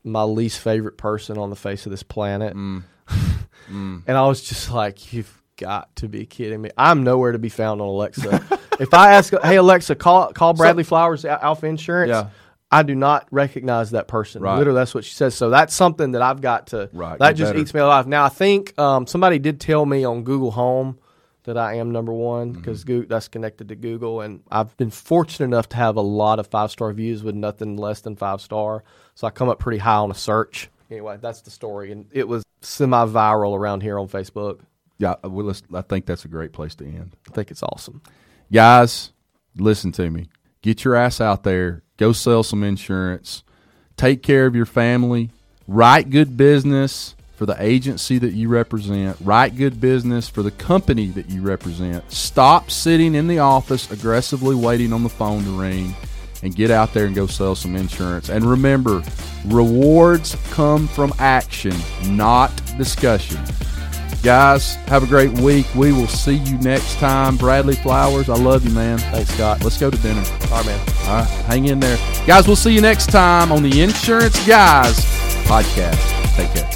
[0.04, 2.56] my least favorite person on the face of this planet.
[2.56, 2.82] Mm.
[3.70, 4.02] Mm.
[4.08, 6.70] And I was just like, you've got to be kidding me.
[6.76, 8.58] I'm nowhere to be found on Alexa.
[8.80, 12.28] if I ask, hey Alexa, call call Bradley Flowers Alpha Insurance, Yeah.
[12.70, 14.40] I do not recognize that person.
[14.42, 14.56] Right.
[14.56, 15.34] Literally, that's what she says.
[15.34, 16.88] So that's something that I've got to.
[16.94, 17.60] Right, That just better.
[17.60, 18.06] eats me alive.
[18.06, 20.98] Now I think um, somebody did tell me on Google Home
[21.44, 22.60] that I am number one Mm-hmm.
[22.60, 26.46] because that's connected to Google, and I've been fortunate enough to have a lot of
[26.46, 28.84] five star views with nothing less than five star.
[29.16, 30.70] So I come up pretty high on a search.
[30.90, 34.60] Anyway, that's the story, and it was semi viral around here on Facebook.
[35.02, 37.16] Yeah, uh, well, let's, I think that's a great place to end.
[37.28, 38.02] I think it's awesome.
[38.52, 39.10] Guys,
[39.56, 40.28] listen to me.
[40.60, 41.82] Get your ass out there.
[41.96, 43.42] Go sell some insurance.
[43.96, 45.30] Take care of your family.
[45.66, 49.16] Write good business for the agency that you represent.
[49.20, 52.08] Write good business for the company that you represent.
[52.12, 55.96] Stop sitting in the office aggressively waiting on the phone to ring
[56.44, 58.28] and get out there and go sell some insurance.
[58.28, 59.02] And remember,
[59.46, 61.74] rewards come from action,
[62.04, 63.40] not discussion.
[64.22, 65.66] Guys, have a great week.
[65.74, 67.36] We will see you next time.
[67.36, 68.98] Bradley Flowers, I love you, man.
[68.98, 69.64] Thanks, Scott.
[69.64, 70.22] Let's go to dinner.
[70.44, 70.78] All right, man.
[71.06, 71.96] All right, hang in there.
[72.26, 75.00] Guys, we'll see you next time on the Insurance Guys
[75.46, 75.98] podcast.
[76.36, 76.68] Take care.